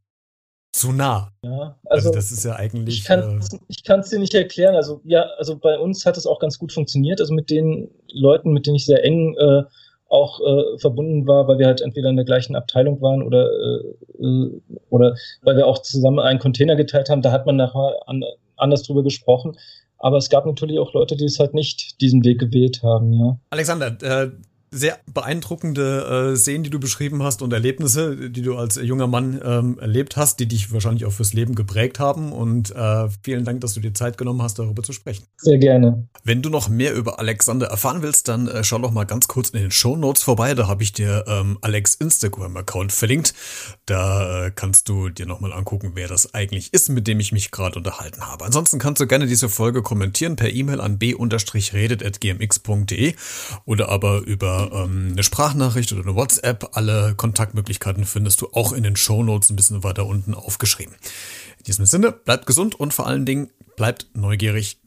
zu 0.73 0.91
nah. 0.91 1.31
Ja, 1.43 1.77
also, 1.85 2.09
also 2.09 2.11
das 2.11 2.31
ist 2.31 2.43
ja 2.43 2.55
eigentlich. 2.55 2.99
Ich 2.99 3.05
kann 3.05 3.39
es 3.99 4.07
äh, 4.07 4.15
dir 4.15 4.19
nicht 4.19 4.33
erklären. 4.33 4.75
Also 4.75 5.01
ja, 5.03 5.23
also 5.37 5.57
bei 5.57 5.77
uns 5.77 6.05
hat 6.05 6.17
es 6.17 6.27
auch 6.27 6.39
ganz 6.39 6.57
gut 6.57 6.71
funktioniert. 6.71 7.19
Also 7.19 7.33
mit 7.33 7.49
den 7.49 7.89
Leuten, 8.11 8.53
mit 8.53 8.65
denen 8.65 8.75
ich 8.75 8.85
sehr 8.85 9.03
eng 9.03 9.35
äh, 9.35 9.63
auch 10.09 10.39
äh, 10.39 10.77
verbunden 10.79 11.27
war, 11.27 11.47
weil 11.47 11.59
wir 11.59 11.67
halt 11.67 11.81
entweder 11.81 12.09
in 12.09 12.15
der 12.15 12.25
gleichen 12.25 12.55
Abteilung 12.55 13.01
waren 13.01 13.23
oder 13.23 13.49
äh, 13.51 14.23
äh 14.23 14.61
oder 14.89 15.15
weil 15.41 15.57
wir 15.57 15.67
auch 15.67 15.79
zusammen 15.79 16.19
einen 16.19 16.39
Container 16.39 16.75
geteilt 16.75 17.09
haben. 17.09 17.21
Da 17.21 17.31
hat 17.31 17.45
man 17.45 17.57
nachher 17.57 17.97
an, 18.05 18.23
anders 18.55 18.83
drüber 18.83 19.03
gesprochen. 19.03 19.57
Aber 19.99 20.17
es 20.17 20.29
gab 20.29 20.45
natürlich 20.45 20.79
auch 20.79 20.93
Leute, 20.93 21.15
die 21.15 21.25
es 21.25 21.39
halt 21.39 21.53
nicht 21.53 21.99
diesen 22.01 22.23
Weg 22.23 22.39
gewählt 22.39 22.83
haben, 22.83 23.13
ja. 23.13 23.37
Alexander, 23.49 23.97
äh, 24.01 24.29
sehr 24.77 24.99
beeindruckende 25.11 26.33
äh, 26.33 26.37
Szenen, 26.37 26.63
die 26.63 26.69
du 26.69 26.79
beschrieben 26.79 27.23
hast 27.23 27.41
und 27.41 27.51
Erlebnisse, 27.51 28.29
die 28.29 28.41
du 28.41 28.55
als 28.55 28.75
junger 28.75 29.07
Mann 29.07 29.41
ähm, 29.43 29.79
erlebt 29.79 30.17
hast, 30.17 30.39
die 30.39 30.47
dich 30.47 30.71
wahrscheinlich 30.71 31.05
auch 31.05 31.11
fürs 31.11 31.33
Leben 31.33 31.55
geprägt 31.55 31.99
haben. 31.99 32.31
Und 32.31 32.75
äh, 32.75 33.07
vielen 33.23 33.43
Dank, 33.43 33.61
dass 33.61 33.73
du 33.73 33.79
dir 33.79 33.93
Zeit 33.93 34.17
genommen 34.17 34.41
hast, 34.41 34.59
darüber 34.59 34.83
zu 34.83 34.93
sprechen. 34.93 35.25
Sehr 35.37 35.57
gerne. 35.57 36.07
Wenn 36.23 36.41
du 36.41 36.49
noch 36.49 36.69
mehr 36.69 36.93
über 36.93 37.19
Alexander 37.19 37.67
erfahren 37.67 38.01
willst, 38.01 38.27
dann 38.27 38.47
äh, 38.47 38.63
schau 38.63 38.79
doch 38.79 38.91
mal 38.91 39.05
ganz 39.05 39.27
kurz 39.27 39.49
in 39.49 39.59
den 39.59 39.71
Show 39.71 39.95
Notes 39.95 40.23
vorbei. 40.23 40.53
Da 40.53 40.67
habe 40.67 40.83
ich 40.83 40.93
dir 40.93 41.25
ähm, 41.27 41.57
Alex 41.61 41.95
Instagram-Account 41.95 42.91
verlinkt. 42.91 43.33
Da 43.85 44.45
äh, 44.45 44.51
kannst 44.53 44.89
du 44.89 45.09
dir 45.09 45.25
nochmal 45.25 45.53
angucken, 45.53 45.91
wer 45.95 46.07
das 46.07 46.33
eigentlich 46.33 46.73
ist, 46.73 46.89
mit 46.89 47.07
dem 47.07 47.19
ich 47.19 47.31
mich 47.31 47.51
gerade 47.51 47.77
unterhalten 47.77 48.27
habe. 48.27 48.45
Ansonsten 48.45 48.79
kannst 48.79 49.01
du 49.01 49.07
gerne 49.07 49.27
diese 49.27 49.49
Folge 49.49 49.81
kommentieren 49.81 50.35
per 50.35 50.49
E-Mail 50.49 50.81
an 50.81 50.99
b-redet.gmx.de 50.99 53.15
oder 53.65 53.89
aber 53.89 54.21
über 54.21 54.66
ähm, 54.71 55.09
eine 55.11 55.23
Sprachnachricht 55.23 55.91
oder 55.93 56.03
eine 56.03 56.15
WhatsApp. 56.15 56.69
Alle 56.73 57.15
Kontaktmöglichkeiten 57.15 58.05
findest 58.05 58.41
du 58.41 58.49
auch 58.53 58.71
in 58.71 58.83
den 58.83 58.95
Show 58.95 59.23
Notes 59.23 59.49
ein 59.49 59.55
bisschen 59.55 59.83
weiter 59.83 60.05
unten 60.05 60.33
aufgeschrieben. 60.33 60.95
In 61.59 61.63
diesem 61.65 61.85
Sinne, 61.85 62.11
bleibt 62.11 62.45
gesund 62.45 62.75
und 62.75 62.93
vor 62.93 63.07
allen 63.07 63.25
Dingen 63.25 63.49
bleibt 63.75 64.07
neugierig. 64.13 64.79